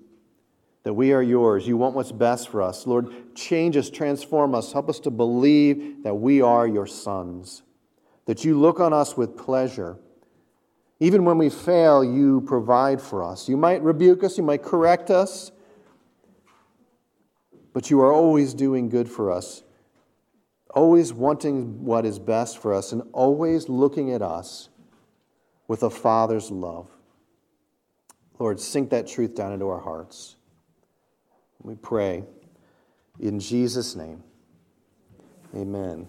That 0.85 0.94
we 0.94 1.12
are 1.12 1.23
yours. 1.23 1.66
You 1.66 1.77
want 1.77 1.96
what's 1.96 2.12
best 2.12 2.48
for 2.48 2.62
us. 2.62 2.87
Lord, 2.87 3.35
change 3.35 3.77
us, 3.77 3.90
transform 3.90 4.54
us, 4.54 4.73
help 4.73 4.88
us 4.88 5.00
to 5.00 5.10
believe 5.10 6.04
that 6.04 6.14
we 6.14 6.40
are 6.40 6.66
your 6.66 6.87
sons 6.87 7.64
that 8.27 8.44
you 8.44 8.58
look 8.58 8.81
on 8.81 8.92
us 8.92 9.16
with 9.16 9.37
pleasure. 9.37 9.98
Even 11.00 11.25
when 11.25 11.38
we 11.38 11.50
fail, 11.50 12.02
you 12.04 12.40
provide 12.42 13.00
for 13.00 13.23
us. 13.23 13.48
You 13.48 13.56
might 13.56 13.83
rebuke 13.83 14.25
us, 14.25 14.38
you 14.38 14.44
might 14.44 14.62
correct 14.62 15.10
us, 15.10 15.52
but 17.73 17.90
you 17.90 18.00
are 18.00 18.12
always 18.12 18.54
doing 18.54 18.88
good 18.88 19.10
for 19.10 19.31
us, 19.31 19.62
always 20.75 21.12
wanting 21.12 21.85
what 21.85 22.04
is 22.04 22.18
best 22.18 22.58
for 22.58 22.75
us, 22.75 22.92
and 22.92 23.02
always 23.12 23.68
looking 23.68 24.12
at 24.12 24.22
us 24.22 24.68
with 25.68 25.83
a 25.83 25.90
Father's 25.90 26.50
love. 26.50 26.88
Lord, 28.38 28.60
sink 28.60 28.90
that 28.90 29.06
truth 29.06 29.35
down 29.35 29.52
into 29.52 29.68
our 29.68 29.81
hearts. 29.81 30.37
We 31.62 31.77
pray 31.77 32.25
in 33.20 33.40
Jesus' 33.40 33.96
name. 33.96 34.22
Amen. 35.54 36.08